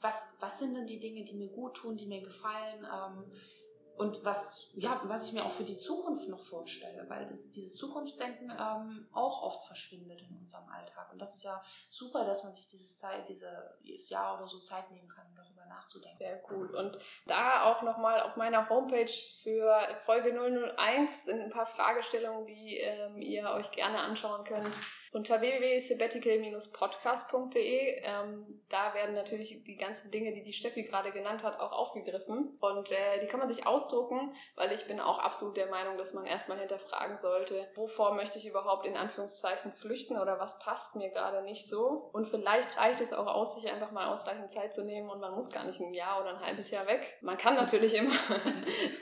was, 0.00 0.28
was 0.38 0.58
sind 0.58 0.74
denn 0.74 0.86
die 0.86 0.98
Dinge, 0.98 1.24
die 1.24 1.34
mir 1.34 1.50
gut 1.50 1.76
tun, 1.76 1.96
die 1.96 2.06
mir 2.06 2.22
gefallen 2.22 2.84
ähm, 2.84 3.32
und 4.00 4.24
was, 4.24 4.70
ja, 4.72 4.98
was 5.04 5.26
ich 5.26 5.34
mir 5.34 5.44
auch 5.44 5.50
für 5.50 5.62
die 5.62 5.76
Zukunft 5.76 6.26
noch 6.26 6.40
vorstelle, 6.40 7.04
weil 7.10 7.38
dieses 7.54 7.76
Zukunftsdenken 7.76 8.50
ähm, 8.50 9.06
auch 9.12 9.42
oft 9.42 9.66
verschwindet 9.66 10.22
in 10.22 10.38
unserem 10.38 10.66
Alltag. 10.70 11.12
Und 11.12 11.18
das 11.20 11.34
ist 11.34 11.44
ja 11.44 11.62
super, 11.90 12.24
dass 12.24 12.42
man 12.42 12.54
sich 12.54 12.70
dieses, 12.70 12.96
Zeit, 12.96 13.28
diese, 13.28 13.78
dieses 13.84 14.08
Jahr 14.08 14.38
oder 14.38 14.46
so 14.46 14.60
Zeit 14.60 14.90
nehmen 14.90 15.08
kann, 15.08 15.26
darüber 15.36 15.66
nachzudenken. 15.66 16.16
Sehr 16.16 16.40
cool. 16.50 16.74
Und 16.74 16.98
da 17.26 17.64
auch 17.64 17.82
nochmal 17.82 18.22
auf 18.22 18.36
meiner 18.36 18.70
Homepage 18.70 19.12
für 19.42 19.78
Folge 20.06 20.32
001 20.32 21.26
sind 21.26 21.42
ein 21.42 21.50
paar 21.50 21.66
Fragestellungen, 21.66 22.46
die 22.46 22.78
ähm, 22.78 23.20
ihr 23.20 23.50
euch 23.50 23.70
gerne 23.72 23.98
anschauen 23.98 24.44
könnt 24.44 24.80
unter 25.12 25.40
www.sabbatical-podcast.de. 25.40 28.02
Ähm, 28.04 28.60
da 28.68 28.92
werden 28.94 29.14
natürlich 29.14 29.64
die 29.64 29.76
ganzen 29.76 30.10
Dinge, 30.10 30.32
die 30.32 30.42
die 30.44 30.52
Steffi 30.52 30.82
gerade 30.84 31.12
genannt 31.12 31.42
hat, 31.42 31.58
auch 31.58 31.72
aufgegriffen. 31.72 32.58
Und 32.60 32.92
äh, 32.92 33.18
die 33.20 33.26
kann 33.26 33.40
man 33.40 33.48
sich 33.48 33.66
ausdrucken, 33.66 34.36
weil 34.54 34.70
ich 34.72 34.86
bin 34.86 35.00
auch 35.00 35.18
absolut 35.18 35.56
der 35.56 35.66
Meinung, 35.66 35.98
dass 35.98 36.12
man 36.12 36.26
erstmal 36.26 36.58
hinterfragen 36.58 37.16
sollte, 37.16 37.68
wovor 37.74 38.14
möchte 38.14 38.38
ich 38.38 38.46
überhaupt 38.46 38.86
in 38.86 38.96
Anführungszeichen 38.96 39.72
flüchten 39.72 40.16
oder 40.18 40.38
was 40.38 40.60
passt 40.60 40.94
mir 40.94 41.10
gerade 41.10 41.42
nicht 41.42 41.68
so. 41.68 42.10
Und 42.12 42.28
vielleicht 42.28 42.76
reicht 42.76 43.00
es 43.00 43.12
auch 43.12 43.26
aus, 43.26 43.56
sich 43.56 43.68
einfach 43.70 43.90
mal 43.90 44.06
ausreichend 44.08 44.50
Zeit 44.50 44.72
zu 44.74 44.84
nehmen 44.84 45.10
und 45.10 45.20
man 45.20 45.34
muss 45.34 45.50
gar 45.50 45.64
nicht 45.64 45.80
ein 45.80 45.92
Jahr 45.92 46.20
oder 46.20 46.30
ein 46.30 46.40
halbes 46.40 46.70
Jahr 46.70 46.86
weg. 46.86 47.18
Man 47.20 47.36
kann 47.36 47.56
natürlich 47.56 47.94
immer, 48.00 48.14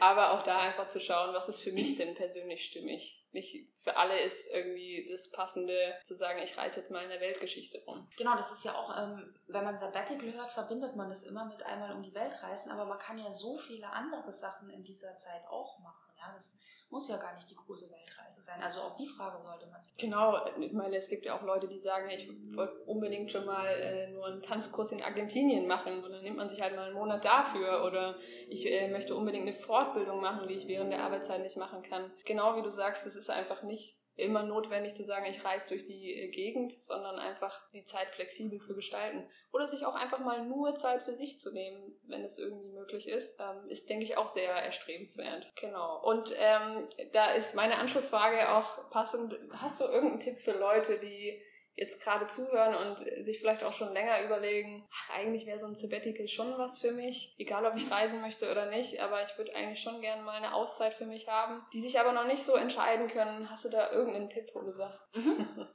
aber 0.01 0.33
auch 0.33 0.43
da 0.45 0.59
einfach 0.59 0.89
zu 0.89 1.01
schauen, 1.01 1.35
was 1.35 1.49
ist 1.49 1.61
für 1.61 1.73
mich 1.73 1.97
denn 1.97 2.15
persönlich 2.15 2.65
stimmig 2.65 3.19
nicht 3.33 3.69
für 3.83 3.97
alle 3.97 4.21
ist 4.21 4.49
irgendwie 4.51 5.09
das 5.11 5.31
Passende 5.31 5.95
zu 6.05 6.15
sagen, 6.15 6.41
ich 6.43 6.57
reise 6.57 6.81
jetzt 6.81 6.91
mal 6.91 7.03
in 7.03 7.11
der 7.11 7.21
Weltgeschichte 7.21 7.83
rum. 7.87 8.09
Genau, 8.17 8.37
das 8.37 8.53
ist 8.53 8.65
ja 8.65 8.75
auch, 8.75 8.97
ähm, 8.97 9.35
wenn 9.47 9.65
man 9.65 9.79
Sabbatical 9.79 10.33
hört, 10.33 10.51
verbindet 10.51 10.97
man 10.97 11.11
das 11.11 11.25
immer 11.25 11.47
mit 11.47 11.63
einmal 11.63 11.95
um 11.95 12.03
die 12.03 12.15
Welt 12.15 12.35
reisen, 12.43 12.71
aber 12.71 12.85
man 12.85 12.99
kann 12.99 13.19
ja 13.19 13.33
so 13.33 13.57
viele 13.57 13.89
andere 13.91 14.33
Sachen 14.33 14.71
in 14.71 14.83
dieser 14.83 15.17
Zeit 15.19 15.47
auch 15.49 15.79
machen. 15.81 16.13
Ja, 16.19 16.33
das 16.35 16.61
muss 16.91 17.09
ja 17.09 17.17
gar 17.17 17.35
nicht 17.35 17.51
die 17.51 17.57
große 17.57 17.91
Weltreise 17.91 18.28
sein. 18.49 18.63
Also 18.63 18.81
auch 18.81 18.97
die 18.97 19.07
Frage 19.07 19.39
sollte 19.43 19.67
man 19.67 19.83
sich. 19.83 19.97
Genau, 19.97 20.39
ich 20.59 20.73
meine, 20.73 20.97
es 20.97 21.09
gibt 21.09 21.25
ja 21.25 21.37
auch 21.37 21.43
Leute, 21.43 21.69
die 21.69 21.79
sagen, 21.79 22.09
ich 22.11 22.29
wollte 22.57 22.75
unbedingt 22.87 23.31
schon 23.31 23.45
mal 23.45 23.67
äh, 23.67 24.11
nur 24.11 24.27
einen 24.27 24.43
Tanzkurs 24.43 24.93
in 24.93 25.03
Argentinien 25.03 25.67
machen 25.67 26.03
und 26.03 26.11
dann 26.11 26.23
nimmt 26.23 26.37
man 26.37 26.49
sich 26.49 26.61
halt 26.61 26.75
mal 26.75 26.87
einen 26.87 26.95
Monat 26.95 27.25
dafür 27.25 27.85
oder 27.85 28.17
ich 28.49 28.67
äh, 28.67 28.89
möchte 28.89 29.15
unbedingt 29.15 29.47
eine 29.47 29.57
Fortbildung 29.57 30.21
machen, 30.21 30.49
die 30.49 30.55
ich 30.55 30.67
während 30.67 30.93
der 30.93 31.03
Arbeitszeit 31.03 31.43
nicht 31.43 31.57
machen 31.57 31.83
kann. 31.83 32.11
Genau 32.25 32.57
wie 32.57 32.63
du 32.63 32.71
sagst, 32.71 33.05
das 33.07 33.17
ist 33.17 33.31
einfach 33.31 33.63
nicht 33.63 33.98
immer 34.19 34.43
notwendig 34.43 34.95
zu 34.95 35.05
sagen, 35.05 35.27
ich 35.27 35.45
reise 35.45 35.69
durch 35.69 35.87
die 35.87 36.13
äh, 36.13 36.29
Gegend, 36.29 36.73
sondern 36.83 37.19
einfach 37.19 37.61
die 37.73 37.85
Zeit 37.85 38.09
flexibel 38.09 38.61
zu 38.61 38.75
gestalten. 38.75 39.25
Oder 39.53 39.69
sich 39.69 39.87
auch 39.87 39.95
einfach 39.95 40.19
mal 40.19 40.45
nur 40.45 40.75
Zeit 40.75 41.03
für 41.03 41.15
sich 41.15 41.39
zu 41.39 41.53
nehmen, 41.53 41.97
wenn 42.09 42.25
es 42.25 42.39
irgendwie 42.39 42.73
möglich 42.73 43.07
ist, 43.07 43.39
ähm, 43.41 43.71
ist, 43.71 43.89
denke 43.89 44.05
ich, 44.05 44.17
auch 44.17 44.27
sehr 44.27 44.51
erstrebenswert. 44.51 45.53
Genau. 45.61 46.03
Und 46.03 46.35
ähm, 46.37 46.89
da 47.13 47.33
ist 47.33 47.55
meine 47.55 47.79
Anschlussfrage 47.79 48.51
auch 48.53 48.91
passend. 48.91 49.39
Hast 49.53 49.81
du 49.81 49.85
irgendeinen 49.85 50.21
Tipp 50.21 50.41
für 50.41 50.59
Leute, 50.59 50.99
die 50.99 51.41
jetzt 51.79 52.03
gerade 52.03 52.27
zuhören 52.27 52.75
und 52.75 53.25
sich 53.25 53.39
vielleicht 53.39 53.63
auch 53.63 53.73
schon 53.73 53.93
länger 53.93 54.23
überlegen, 54.25 54.87
ach, 54.93 55.11
eigentlich 55.15 55.47
wäre 55.47 55.59
so 55.59 55.67
ein 55.67 55.77
Sabbatical 55.77 56.27
schon 56.27 56.59
was 56.59 56.79
für 56.81 56.93
mich, 56.93 57.35
egal 57.39 57.65
ob 57.65 57.77
ich 57.77 57.91
reisen 57.91 58.21
möchte 58.21 58.51
oder 58.51 58.67
nicht, 58.67 59.01
aber 59.01 59.23
ich 59.25 59.39
würde 59.39 59.55
eigentlich 59.55 59.81
schon 59.81 60.01
gerne 60.01 60.23
mal 60.23 60.37
eine 60.37 60.55
Auszeit 60.55 60.95
für 60.95 61.07
mich 61.07 61.29
haben, 61.29 61.65
die 61.73 61.81
sich 61.81 61.99
aber 62.01 62.13
noch 62.13 62.27
nicht 62.27 62.43
so 62.43 62.57
entscheiden 62.57 63.09
können. 63.09 63.49
Hast 63.49 63.65
du 63.65 63.69
da 63.69 63.93
irgendeinen 63.93 64.29
Tipp, 64.29 64.51
wo 64.55 64.61
du 64.61 64.73
sagst? 64.73 65.03
Mhm. 65.15 65.69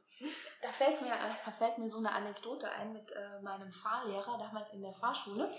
Da 0.61 0.71
fällt 0.71 1.01
mir, 1.01 1.11
äh, 1.11 1.33
da 1.45 1.51
fällt 1.51 1.77
mir 1.77 1.89
so 1.89 1.97
eine 1.97 2.11
Anekdote 2.11 2.69
ein 2.69 2.93
mit 2.93 3.11
äh, 3.11 3.41
meinem 3.41 3.71
Fahrlehrer 3.71 4.37
damals 4.37 4.71
in 4.71 4.81
der 4.81 4.93
Fahrschule. 4.93 5.51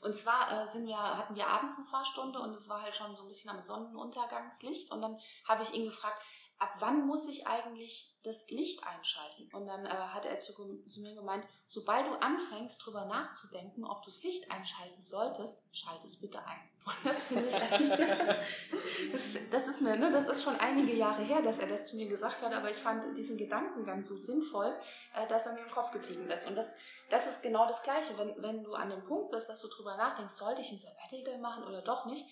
Und 0.00 0.16
zwar 0.16 0.50
äh, 0.50 0.68
sind 0.68 0.86
wir, 0.86 0.96
hatten 0.96 1.34
wir 1.34 1.46
abends 1.46 1.76
eine 1.76 1.86
Fahrstunde 1.86 2.38
und 2.38 2.54
es 2.54 2.68
war 2.68 2.82
halt 2.82 2.94
schon 2.94 3.14
so 3.16 3.22
ein 3.22 3.28
bisschen 3.28 3.50
am 3.50 3.62
Sonnenuntergangslicht. 3.62 4.90
Und 4.92 5.02
dann 5.02 5.18
habe 5.46 5.62
ich 5.62 5.74
ihn 5.74 5.86
gefragt, 5.86 6.20
ab 6.58 6.74
wann 6.80 7.06
muss 7.06 7.28
ich 7.28 7.46
eigentlich 7.46 8.12
das 8.24 8.48
Licht 8.50 8.84
einschalten? 8.84 9.48
Und 9.52 9.66
dann 9.66 9.86
äh, 9.86 9.88
hat 9.88 10.24
er 10.24 10.38
zu, 10.38 10.52
zu, 10.86 11.00
mir 11.00 11.14
gemeint, 11.14 11.44
sobald 11.66 12.06
du 12.06 12.14
anfängst, 12.20 12.84
drüber 12.84 13.04
nachzudenken, 13.04 13.84
ob 13.84 14.02
du 14.02 14.10
das 14.10 14.22
Licht 14.22 14.50
einschalten 14.50 15.02
solltest, 15.02 15.62
schalt 15.72 16.04
es 16.04 16.20
bitte 16.20 16.38
ein. 16.44 16.58
Und 16.84 17.04
das 17.04 17.24
finde 17.24 17.48
ich 17.48 17.54
das, 19.12 19.36
das, 19.50 19.68
ist 19.68 19.80
eine, 19.80 19.98
ne, 19.98 20.10
das 20.10 20.26
ist 20.26 20.42
schon 20.42 20.56
einige 20.56 20.94
Jahre 20.94 21.22
her, 21.22 21.42
dass 21.42 21.58
er 21.58 21.68
das 21.68 21.86
zu 21.86 21.96
mir 21.96 22.08
gesagt 22.08 22.42
hat, 22.42 22.52
aber 22.52 22.70
ich 22.70 22.78
fand 22.78 23.16
diesen 23.16 23.36
Gedanken 23.36 23.84
ganz 23.84 24.08
so 24.08 24.16
sinnvoll, 24.16 24.74
äh, 25.14 25.28
dass 25.28 25.46
er 25.46 25.52
mir 25.52 25.60
im 25.60 25.70
Kopf 25.70 25.92
geblieben 25.92 26.28
ist. 26.30 26.48
Und 26.48 26.56
das, 26.56 26.74
das 27.10 27.26
ist 27.26 27.42
genau 27.42 27.68
das 27.68 27.82
Gleiche, 27.82 28.16
wenn, 28.18 28.42
wenn 28.42 28.64
du 28.64 28.74
an 28.74 28.90
dem 28.90 29.04
Punkt 29.04 29.30
bist, 29.30 29.48
dass 29.48 29.60
du 29.60 29.68
drüber 29.68 29.96
nachdenkst, 29.96 30.34
sollte 30.34 30.62
ich 30.62 30.72
ein 30.72 30.78
Sabbatical 30.78 31.38
machen 31.38 31.64
oder 31.64 31.82
doch 31.82 32.06
nicht, 32.06 32.24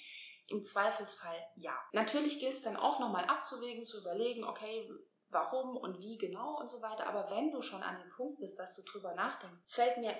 im 0.49 0.63
Zweifelsfall 0.63 1.37
ja. 1.57 1.77
Natürlich 1.93 2.39
gilt 2.41 2.55
es 2.55 2.63
dann 2.63 2.77
auch 2.77 3.01
nochmal 3.01 3.25
abzuwägen, 3.25 3.85
zu 3.85 4.01
überlegen, 4.01 4.45
okay, 4.45 4.89
warum 5.29 5.77
und 5.77 5.99
wie 5.99 6.19
genau 6.19 6.59
und 6.59 6.71
so 6.71 6.81
weiter. 6.81 7.07
Aber 7.07 7.31
wenn 7.31 7.51
du 7.51 7.63
schon 7.63 7.83
an 7.83 7.99
dem 7.99 8.11
Punkt 8.11 8.41
bist, 8.41 8.59
dass 8.59 8.77
du 8.77 8.83
drüber 8.83 9.15
nachdenkst, 9.15 9.61
fällt 9.67 9.99
mir 9.99 10.15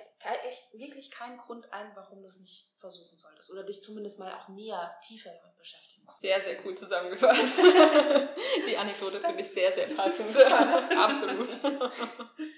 echt 0.45 0.73
wirklich 0.73 1.11
kein 1.11 1.37
Grund 1.37 1.71
ein, 1.71 1.95
warum 1.95 2.21
du 2.21 2.27
es 2.27 2.39
nicht 2.39 2.69
versuchen 2.79 3.17
solltest. 3.17 3.49
Oder 3.51 3.63
dich 3.63 3.81
zumindest 3.81 4.19
mal 4.19 4.33
auch 4.33 4.49
näher, 4.49 4.97
tiefer 5.07 5.31
damit 5.41 5.57
beschäftigen. 5.57 5.96
Sehr, 6.17 6.41
sehr 6.41 6.57
cool 6.65 6.75
zusammengefasst. 6.75 7.59
Die 8.67 8.77
Anekdote 8.77 9.19
finde 9.19 9.41
ich 9.41 9.49
sehr, 9.49 9.71
sehr 9.73 9.87
passend. 9.89 10.35
Absolut. 10.41 11.49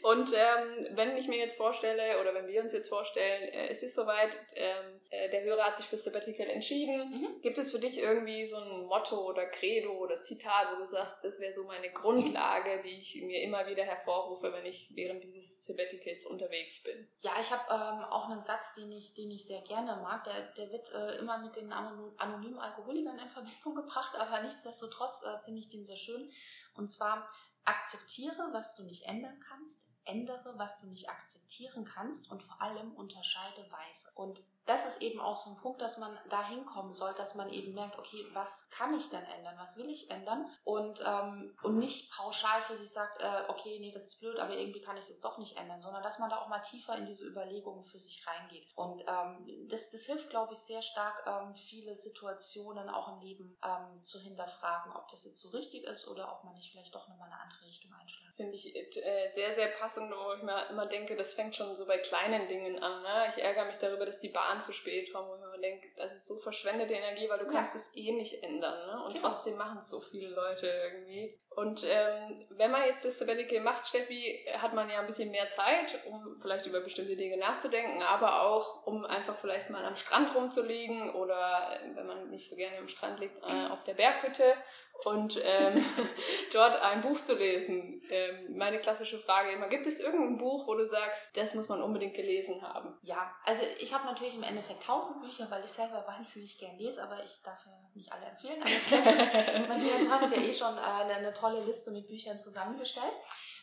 Und 0.03 0.31
ähm, 0.33 0.87
wenn 0.95 1.17
ich 1.17 1.27
mir 1.27 1.37
jetzt 1.37 1.57
vorstelle, 1.57 2.19
oder 2.21 2.33
wenn 2.33 2.47
wir 2.47 2.61
uns 2.61 2.73
jetzt 2.73 2.89
vorstellen, 2.89 3.43
äh, 3.49 3.67
es 3.67 3.83
ist 3.83 3.95
soweit, 3.95 4.37
ähm, 4.55 4.99
äh, 5.09 5.29
der 5.29 5.43
Hörer 5.43 5.65
hat 5.65 5.77
sich 5.77 5.87
für 5.87 5.97
Sabbatical 5.97 6.47
entschieden, 6.47 7.11
mhm. 7.11 7.41
gibt 7.41 7.57
es 7.57 7.71
für 7.71 7.79
dich 7.79 7.97
irgendwie 7.97 8.45
so 8.45 8.57
ein 8.57 8.85
Motto 8.85 9.27
oder 9.27 9.45
Credo 9.45 9.91
oder 9.91 10.21
Zitat, 10.23 10.69
wo 10.73 10.79
du 10.79 10.85
sagst, 10.85 11.17
das 11.23 11.39
wäre 11.41 11.51
so 11.51 11.65
meine 11.65 11.89
Grundlage, 11.91 12.81
die 12.83 12.99
ich 12.99 13.21
mir 13.21 13.41
immer 13.41 13.67
wieder 13.67 13.83
hervorrufe, 13.83 14.53
wenn 14.53 14.65
ich 14.65 14.89
während 14.95 15.23
dieses 15.23 15.65
Sabbaticals 15.65 16.25
unterwegs 16.25 16.81
bin? 16.83 17.07
Ja, 17.19 17.31
ich 17.39 17.51
habe 17.51 17.63
ähm, 17.69 18.03
auch 18.05 18.29
einen 18.29 18.41
Satz, 18.41 18.73
den 18.73 18.91
ich, 18.91 19.13
den 19.13 19.31
ich 19.31 19.45
sehr 19.45 19.61
gerne 19.61 20.01
mag. 20.01 20.23
Der, 20.23 20.41
der 20.57 20.71
wird 20.71 20.91
äh, 20.93 21.17
immer 21.19 21.37
mit 21.39 21.55
den 21.55 21.71
anonymen 21.71 22.59
Alkoholikern 22.59 23.19
in 23.19 23.29
Verbindung 23.39 23.75
gebracht, 23.75 24.15
aber 24.15 24.41
nichtsdestotrotz 24.41 25.23
äh, 25.23 25.39
finde 25.39 25.59
ich 25.59 25.69
den 25.69 25.85
sehr 25.85 25.97
schön. 25.97 26.31
Und 26.73 26.89
zwar 26.89 27.29
akzeptiere, 27.65 28.49
was 28.51 28.75
du 28.75 28.83
nicht 28.83 29.05
ändern 29.05 29.39
kannst, 29.47 29.89
ändere, 30.05 30.53
was 30.57 30.79
du 30.79 30.87
nicht 30.87 31.09
akzeptieren 31.09 31.85
kannst 31.85 32.31
und 32.31 32.43
vor 32.43 32.61
allem 32.61 32.93
unterscheide 32.93 33.69
Weise. 33.71 34.09
Und 34.15 34.41
das 34.69 34.85
ist 34.85 35.01
eben 35.01 35.19
auch 35.19 35.35
so 35.35 35.49
ein 35.49 35.57
Punkt, 35.57 35.81
dass 35.81 35.97
man 35.97 36.15
da 36.29 36.47
hinkommen 36.47 36.93
soll, 36.93 37.13
dass 37.15 37.33
man 37.33 37.49
eben 37.49 37.73
merkt, 37.73 37.97
okay, 37.97 38.23
was 38.33 38.69
kann 38.69 38.93
ich 38.93 39.09
denn 39.09 39.23
ändern, 39.23 39.55
was 39.57 39.77
will 39.77 39.89
ich 39.89 40.11
ändern 40.11 40.47
und, 40.63 41.03
ähm, 41.03 41.57
und 41.63 41.79
nicht 41.79 42.11
pauschal 42.11 42.61
für 42.61 42.75
sich 42.75 42.91
sagt, 42.91 43.19
äh, 43.19 43.45
okay, 43.47 43.79
nee, 43.79 43.91
das 43.91 44.07
ist 44.07 44.19
blöd, 44.19 44.37
aber 44.37 44.55
irgendwie 44.55 44.81
kann 44.81 44.95
ich 44.95 45.09
es 45.09 45.21
doch 45.21 45.39
nicht 45.39 45.57
ändern, 45.57 45.81
sondern 45.81 46.03
dass 46.03 46.19
man 46.19 46.29
da 46.29 46.37
auch 46.37 46.49
mal 46.49 46.61
tiefer 46.61 46.95
in 46.97 47.07
diese 47.07 47.25
Überlegungen 47.25 47.83
für 47.83 47.99
sich 47.99 48.25
reingeht. 48.27 48.67
Und 48.75 49.03
ähm, 49.07 49.67
das, 49.69 49.89
das 49.89 50.05
hilft, 50.05 50.29
glaube 50.29 50.53
ich, 50.53 50.59
sehr 50.59 50.83
stark, 50.83 51.25
ähm, 51.25 51.55
viele 51.55 51.95
Situationen 51.95 52.89
auch 52.89 53.15
im 53.15 53.21
Leben 53.21 53.57
ähm, 53.63 54.03
zu 54.03 54.19
hinterfragen, 54.19 54.91
ob 54.95 55.07
das 55.09 55.25
jetzt 55.25 55.39
so 55.39 55.49
richtig 55.49 55.83
ist 55.85 56.07
oder 56.07 56.31
ob 56.31 56.43
man 56.43 56.53
nicht 56.53 56.71
vielleicht 56.71 56.93
doch 56.93 57.07
nochmal 57.07 57.31
eine 57.31 57.41
andere 57.41 57.65
Richtung 57.65 57.91
einschlägt. 57.93 58.28
Finde 58.39 58.55
ich 58.55 58.73
äh, 58.73 59.27
sehr, 59.31 59.51
sehr 59.51 59.67
passend, 59.67 60.13
wo 60.13 60.33
ich 60.33 60.43
mir 60.43 60.69
immer 60.69 60.85
denke, 60.85 61.17
das 61.17 61.33
fängt 61.33 61.57
schon 61.57 61.75
so 61.75 61.85
bei 61.85 61.97
kleinen 61.97 62.47
Dingen 62.47 62.81
an. 62.81 63.01
Ne? 63.01 63.27
Ich 63.27 63.43
ärgere 63.43 63.65
mich 63.65 63.75
darüber, 63.79 64.05
dass 64.05 64.19
die 64.19 64.29
Bahn 64.29 64.61
zu 64.61 64.71
spät 64.71 65.11
kommt, 65.11 65.27
wo 65.27 65.35
ich 65.35 65.41
mir 65.41 65.59
denke, 65.59 65.89
das 65.97 66.15
ist 66.15 66.25
so 66.25 66.37
verschwendete 66.37 66.93
Energie, 66.93 67.27
weil 67.27 67.39
du 67.39 67.47
ja. 67.47 67.51
kannst 67.51 67.75
es 67.75 67.91
eh 67.93 68.13
nicht 68.13 68.41
ändern. 68.41 68.87
Ne? 68.87 69.03
Und 69.03 69.15
genau. 69.15 69.27
trotzdem 69.27 69.57
machen 69.57 69.79
es 69.79 69.89
so 69.89 69.99
viele 69.99 70.29
Leute 70.29 70.67
irgendwie. 70.67 71.37
Und 71.49 71.83
ähm, 71.85 72.45
wenn 72.51 72.71
man 72.71 72.85
jetzt 72.85 73.03
das 73.03 73.17
Sabbatical 73.17 73.59
macht, 73.59 73.85
Steffi, 73.85 74.47
hat 74.53 74.73
man 74.73 74.89
ja 74.89 75.01
ein 75.01 75.07
bisschen 75.07 75.31
mehr 75.31 75.49
Zeit, 75.49 75.99
um 76.05 76.39
vielleicht 76.39 76.65
über 76.65 76.79
bestimmte 76.79 77.17
Dinge 77.17 77.35
nachzudenken, 77.35 78.01
aber 78.01 78.43
auch, 78.43 78.87
um 78.87 79.03
einfach 79.03 79.37
vielleicht 79.39 79.69
mal 79.69 79.83
am 79.83 79.97
Strand 79.97 80.33
rumzulegen 80.33 81.13
oder, 81.13 81.77
äh, 81.83 81.93
wenn 81.93 82.07
man 82.07 82.29
nicht 82.29 82.49
so 82.49 82.55
gerne 82.55 82.77
am 82.77 82.87
Strand 82.87 83.19
liegt, 83.19 83.35
äh, 83.43 83.67
auf 83.69 83.83
der 83.83 83.95
Berghütte 83.95 84.55
und 85.05 85.39
ähm, 85.41 85.85
dort 86.53 86.81
ein 86.81 87.01
Buch 87.01 87.17
zu 87.21 87.35
lesen. 87.35 88.01
Ähm, 88.09 88.57
meine 88.57 88.79
klassische 88.79 89.19
Frage 89.19 89.51
immer, 89.51 89.67
gibt 89.67 89.87
es 89.87 89.99
irgendein 89.99 90.37
Buch, 90.37 90.67
wo 90.67 90.75
du 90.75 90.87
sagst, 90.87 91.35
das 91.37 91.53
muss 91.53 91.69
man 91.69 91.81
unbedingt 91.81 92.15
gelesen 92.15 92.61
haben? 92.61 92.97
Ja, 93.03 93.31
also 93.45 93.63
ich 93.79 93.93
habe 93.93 94.05
natürlich 94.05 94.35
im 94.35 94.43
Endeffekt 94.43 94.83
tausend 94.83 95.21
Bücher, 95.21 95.49
weil 95.49 95.63
ich 95.63 95.71
selber 95.71 96.05
wahnsinnig 96.07 96.57
gern 96.57 96.77
lese, 96.77 97.03
aber 97.03 97.23
ich 97.23 97.41
darf 97.43 97.59
ja 97.65 97.71
nicht 97.93 98.11
alle 98.11 98.25
empfehlen. 98.25 98.61
Aber 98.61 98.69
ich 98.69 98.87
glaube, 98.87 99.03
du 100.05 100.09
hast 100.09 100.35
ja 100.35 100.41
eh 100.41 100.53
schon 100.53 100.77
äh, 100.77 100.81
eine, 100.81 101.15
eine 101.15 101.33
tolle 101.33 101.63
Liste 101.63 101.91
mit 101.91 102.07
Büchern 102.07 102.39
zusammengestellt. 102.39 103.13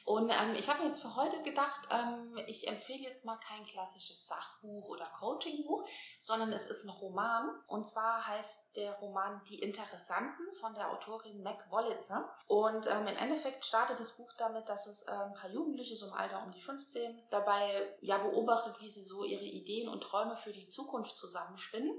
Und 0.07 0.31
ähm, 0.31 0.55
ich 0.55 0.69
habe 0.69 0.85
jetzt 0.85 1.03
für 1.03 1.17
heute 1.17 1.43
gedacht, 1.43 1.81
ähm, 1.91 2.39
ich 2.47 2.69
empfehle 2.69 3.01
jetzt 3.01 3.25
mal 3.25 3.39
kein 3.39 3.67
klassisches 3.67 4.29
Sachbuch 4.29 4.89
oder 4.89 5.05
Coachingbuch, 5.19 5.85
sondern 6.21 6.53
es 6.53 6.69
ist 6.69 6.85
ein 6.85 6.91
Roman. 6.91 7.51
Und 7.67 7.89
zwar 7.89 8.25
heißt 8.25 8.77
der 8.77 8.93
Roman 9.01 9.43
Die 9.49 9.59
Interessanten 9.59 10.55
von 10.61 10.75
der 10.75 10.93
Autorin 10.93 11.43
Mac 11.43 11.69
Wollitzer. 11.73 12.33
Und 12.47 12.87
ähm, 12.87 13.09
im 13.09 13.17
Endeffekt 13.17 13.65
startet 13.65 13.99
das 13.99 14.17
Buch 14.17 14.33
damit, 14.39 14.69
dass 14.69 14.87
es 14.87 15.03
äh, 15.09 15.11
ein 15.11 15.35
paar 15.35 15.51
Jugendliche 15.51 15.97
so 15.97 16.07
im 16.07 16.13
Alter 16.13 16.45
um 16.45 16.53
die 16.53 16.63
15 16.63 17.23
dabei 17.31 17.93
ja 18.01 18.19
beobachtet, 18.19 18.81
wie 18.81 18.89
sie 18.89 19.03
so 19.03 19.25
ihre 19.25 19.45
Ideen 19.45 19.89
und 19.89 20.03
Träume 20.05 20.37
für 20.37 20.53
die 20.53 20.69
Zukunft 20.69 21.17
zusammenspinnen 21.17 21.93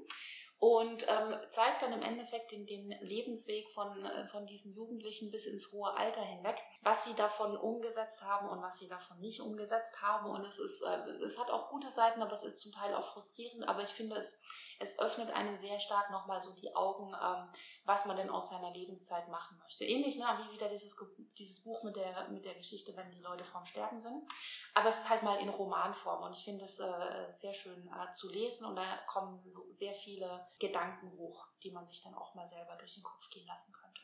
und 0.60 1.06
ähm, 1.08 1.36
zeigt 1.50 1.84
dann 1.84 1.93
im 1.93 2.02
Endeffekt 2.02 2.52
den, 2.52 2.65
den 2.65 2.89
Lebensweg 3.02 3.70
von, 3.70 4.04
äh, 4.06 4.28
von 4.28 4.48
diesen 4.48 4.74
Jugendlichen 4.74 5.30
bis 5.30 5.46
ins 5.46 5.72
hohe 5.72 5.93
Alter 5.93 6.22
hinweg, 6.22 6.58
was 6.82 7.06
sie 7.06 7.13
davon 7.13 7.56
umgesetzt 7.56 8.24
haben 8.24 8.50
und 8.50 8.63
was 8.63 8.80
sie 8.80 8.88
davon 8.88 9.20
nicht 9.20 9.39
umgesetzt 9.39 10.02
haben. 10.02 10.32
Und 10.32 10.43
es 10.46 10.58
ist, 10.58 10.82
äh, 10.82 11.12
es 11.26 11.38
hat 11.38 11.52
auch 11.52 11.70
gute 11.70 11.89
Seiten, 11.89 12.24
aber 12.24 12.34
es 12.34 12.43
ist 12.43 12.60
zum 12.60 12.72
Teil 12.72 12.96
auch 12.96 13.06
frustrierend. 13.13 13.67
Aber 13.70 13.84
ich 13.84 13.89
finde, 13.89 14.15
es, 14.15 14.41
es 14.80 14.98
öffnet 14.98 15.30
einem 15.30 15.56
sehr 15.56 15.80
stark 15.80 16.10
nochmal 16.10 16.41
so 16.41 16.56
die 16.56 16.76
Augen, 16.76 17.13
ähm, 17.13 17.50
was 17.86 18.06
man 18.06 18.17
denn 18.17 18.32
aus 18.32 18.50
seiner 18.50 18.72
Lebenszeit 18.72 19.30
machen 19.30 19.60
möchte. 19.60 19.86
Ähnlich 19.86 20.17
ne, 20.17 20.26
wie 20.41 20.54
wieder 20.56 20.70
dieses, 20.70 20.96
dieses 21.38 21.63
Buch 21.63 21.84
mit 21.84 21.96
der, 21.96 22.30
mit 22.30 22.46
der 22.46 22.56
Geschichte, 22.56 22.96
wenn 22.98 23.12
die 23.12 23.22
Leute 23.22 23.43
vorm 23.43 23.65
Sterben 23.67 24.00
sind. 24.00 24.28
Aber 24.74 24.89
es 24.89 24.98
ist 24.98 25.10
halt 25.10 25.22
mal 25.22 25.39
in 25.39 25.50
Romanform 25.50 26.24
und 26.24 26.36
ich 26.36 26.43
finde 26.43 26.65
es 26.65 26.80
äh, 26.80 27.32
sehr 27.32 27.54
schön 27.54 27.88
äh, 27.88 28.12
zu 28.12 28.30
lesen 28.30 28.65
und 28.65 28.76
da 28.76 28.98
kommen 29.08 29.39
so 29.39 29.72
sehr 29.72 29.93
viele 29.93 30.47
Gedanken 30.60 31.12
hoch, 31.18 31.48
die 31.64 31.72
man 31.72 31.86
sich 31.86 32.02
dann 32.04 32.16
auch 32.16 32.34
mal 32.36 32.48
selber 32.48 32.76
durch 32.78 32.96
den 32.96 33.04
Kopf 33.04 33.30
gehen 33.30 33.48
lassen 33.48 33.74
könnte. 33.74 34.02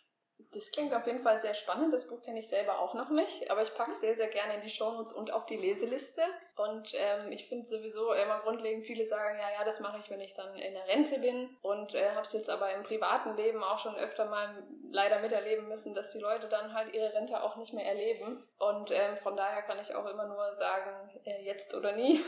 Das 0.52 0.72
klingt 0.72 0.94
auf 0.94 1.06
jeden 1.08 1.24
Fall 1.24 1.40
sehr 1.40 1.54
spannend. 1.54 1.94
Das 1.94 2.08
Buch 2.08 2.22
kenne 2.22 2.40
ich 2.40 2.48
selber 2.48 2.80
auch 2.80 2.94
noch 2.94 3.10
nicht, 3.10 3.50
aber 3.50 3.64
ich 3.64 3.74
packe 3.76 3.92
es 3.92 4.02
sehr, 4.02 4.16
sehr 4.16 4.28
gerne 4.28 4.56
in 4.56 4.62
die 4.62 4.70
Shownotes 4.70 5.14
und 5.14 5.32
auf 5.32 5.46
die 5.46 5.58
Leseliste. 5.58 6.22
Und 6.56 6.94
ähm, 6.94 7.32
ich 7.32 7.48
finde 7.48 7.66
sowieso 7.66 8.14
immer 8.14 8.40
grundlegend, 8.40 8.86
viele 8.86 9.06
sagen, 9.06 9.40
ja, 9.40 9.60
ja, 9.60 9.66
das 9.66 9.80
mache 9.80 9.98
ich, 10.00 10.10
wenn 10.10 10.22
ich 10.22 10.36
dann 10.36 10.56
in 10.56 10.74
der 10.74 10.88
Rente 10.88 11.20
bin. 11.20 11.50
Und 11.62 11.96
äh, 11.96 12.12
habe 12.12 12.26
es 12.26 12.34
jetzt 12.34 12.50
aber 12.50 12.72
im 12.74 12.84
privaten 12.84 13.36
Leben 13.36 13.64
auch 13.64 13.80
schon 13.80 13.96
öfter 13.96 14.26
mal 14.26 14.64
leider 14.92 15.20
miterleben 15.20 15.68
müssen, 15.68 15.96
dass 15.96 16.12
die 16.12 16.20
Leute 16.20 16.48
dann 16.48 16.74
halt 16.74 16.94
ihre 16.94 17.14
Rente 17.14 17.42
auch 17.42 17.56
nicht 17.56 17.74
mehr 17.74 17.86
erleben. 17.86 18.44
Und 18.60 18.92
äh, 18.92 19.16
von 19.18 19.36
daher 19.36 19.64
kann 19.64 19.80
ich 19.80 19.96
auch 19.96 20.06
immer 20.06 20.28
nur 20.28 20.54
sagen, 20.54 21.10
äh, 21.26 21.44
jetzt 21.44 21.74
oder 21.74 21.94
nie. 21.94 22.24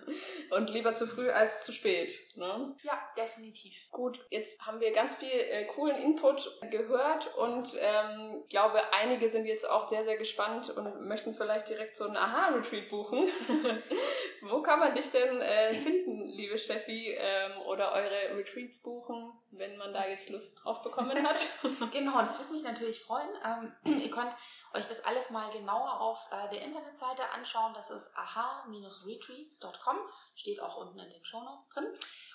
und 0.50 0.70
lieber 0.70 0.94
zu 0.94 1.06
früh 1.06 1.30
als 1.30 1.64
zu 1.64 1.72
spät. 1.72 2.14
Ne? 2.34 2.74
Ja, 2.82 2.98
definitiv. 3.16 3.90
Gut, 3.90 4.24
jetzt 4.30 4.60
haben 4.64 4.80
wir 4.80 4.92
ganz 4.92 5.16
viel 5.16 5.28
äh, 5.28 5.66
coolen 5.66 5.96
Input 5.96 6.60
gehört 6.70 7.34
und 7.36 7.76
ähm, 7.78 8.44
glaube, 8.48 8.80
einige 8.92 9.28
sind 9.28 9.46
jetzt 9.46 9.68
auch 9.68 9.88
sehr, 9.88 10.04
sehr 10.04 10.16
gespannt 10.16 10.70
und 10.70 11.06
möchten 11.06 11.34
vielleicht 11.34 11.68
direkt 11.68 11.96
so 11.96 12.04
ein 12.04 12.16
Aha-Retreat 12.16 12.88
buchen. 12.88 13.28
Wo 14.42 14.62
kann 14.62 14.78
man 14.78 14.94
dich 14.94 15.10
denn 15.10 15.40
äh, 15.40 15.80
finden, 15.82 16.26
liebe 16.26 16.58
Steffi, 16.58 17.16
ähm, 17.18 17.62
oder 17.62 17.92
eure 17.92 18.36
Retreats 18.36 18.82
buchen, 18.82 19.32
wenn 19.50 19.76
man 19.76 19.92
da 19.92 20.06
jetzt 20.06 20.30
Lust 20.30 20.62
drauf 20.62 20.82
bekommen 20.82 21.26
hat? 21.26 21.46
genau, 21.92 22.20
das 22.20 22.38
würde 22.38 22.52
mich 22.52 22.62
natürlich 22.62 23.00
freuen. 23.00 23.28
Ähm, 23.44 23.72
ihr 23.98 24.10
könnt 24.10 24.32
euch 24.74 24.86
das 24.86 25.04
alles 25.04 25.30
mal 25.30 25.50
genauer 25.52 26.00
auf 26.00 26.18
äh, 26.30 26.48
der 26.50 26.62
Internetseite 26.62 27.28
anschauen. 27.30 27.74
Das 27.74 27.90
ist 27.90 28.16
aha-retreats.com, 28.16 29.96
steht 30.34 30.60
auch 30.60 30.76
unten 30.76 30.98
in 30.98 31.10
den 31.10 31.24
Show 31.24 31.42
Notes 31.42 31.68
drin. 31.70 31.86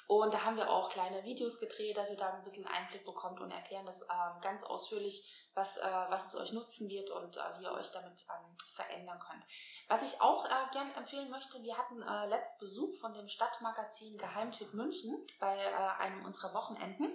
Und 0.07 0.33
da 0.33 0.43
haben 0.43 0.57
wir 0.57 0.69
auch 0.69 0.89
kleine 0.89 1.23
Videos 1.23 1.59
gedreht, 1.59 1.95
dass 1.95 2.09
ihr 2.09 2.17
da 2.17 2.33
ein 2.33 2.43
bisschen 2.43 2.67
Einblick 2.67 3.05
bekommt 3.05 3.39
und 3.39 3.49
erklären 3.49 3.85
das 3.85 4.01
ähm, 4.01 4.41
ganz 4.41 4.61
ausführlich, 4.63 5.25
was, 5.53 5.77
äh, 5.77 5.81
was 6.09 6.33
es 6.33 6.41
euch 6.41 6.51
nutzen 6.51 6.89
wird 6.89 7.09
und 7.11 7.37
äh, 7.37 7.39
wie 7.57 7.63
ihr 7.63 7.71
euch 7.71 7.89
damit 7.91 8.19
ähm, 8.29 8.57
verändern 8.75 9.19
könnt. 9.19 9.43
Was 9.91 10.03
ich 10.03 10.21
auch 10.21 10.45
äh, 10.45 10.49
gerne 10.71 10.95
empfehlen 10.95 11.29
möchte, 11.29 11.61
wir 11.63 11.77
hatten 11.77 12.01
äh, 12.01 12.25
letzt 12.27 12.61
Besuch 12.61 12.95
von 13.01 13.13
dem 13.13 13.27
Stadtmagazin 13.27 14.17
Geheimtipp 14.17 14.73
München 14.73 15.17
bei 15.37 15.53
äh, 15.53 16.01
einem 16.01 16.23
unserer 16.23 16.53
Wochenenden. 16.53 17.13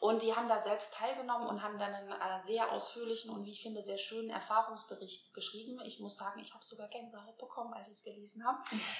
Und 0.00 0.22
die 0.22 0.34
haben 0.34 0.48
da 0.48 0.60
selbst 0.60 0.92
teilgenommen 0.92 1.46
und 1.46 1.62
haben 1.62 1.78
dann 1.78 1.94
einen 1.94 2.10
äh, 2.10 2.40
sehr 2.40 2.72
ausführlichen 2.72 3.30
und 3.30 3.44
wie 3.44 3.52
ich 3.52 3.62
finde 3.62 3.80
sehr 3.80 3.96
schönen 3.96 4.30
Erfahrungsbericht 4.30 5.32
geschrieben. 5.34 5.80
Ich 5.84 6.00
muss 6.00 6.16
sagen, 6.16 6.40
ich 6.40 6.52
habe 6.52 6.64
sogar 6.64 6.88
Gänsehaut 6.88 7.38
bekommen, 7.38 7.72
als 7.72 7.86
ich 7.86 7.92
es 7.94 8.04
gelesen 8.04 8.44
habe. 8.44 8.58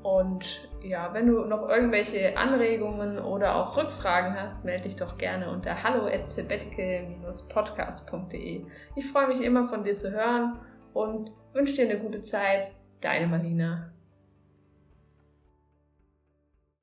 Und 0.03 0.69
ja, 0.83 1.13
wenn 1.15 1.27
du 1.27 1.45
noch 1.47 1.69
irgendwelche 1.69 2.37
Anregungen 2.37 3.19
oder 3.19 3.57
auch 3.57 3.77
Rückfragen 3.77 4.39
hast, 4.39 4.63
melde 4.63 4.83
dich 4.83 4.97
doch 4.97 5.17
gerne 5.17 5.51
unter 5.51 5.83
hallo@sabbatical-podcast.de. 5.83 8.67
Ich 8.97 9.11
freue 9.11 9.29
mich 9.29 9.41
immer 9.41 9.65
von 9.65 9.83
dir 9.83 9.97
zu 9.97 10.13
hören 10.13 10.59
und 10.95 11.31
wünsche 11.53 11.75
dir 11.75 11.85
eine 11.85 11.99
gute 11.99 12.23
Zeit. 12.23 12.71
Deine 13.01 13.27
Marina. 13.27 13.94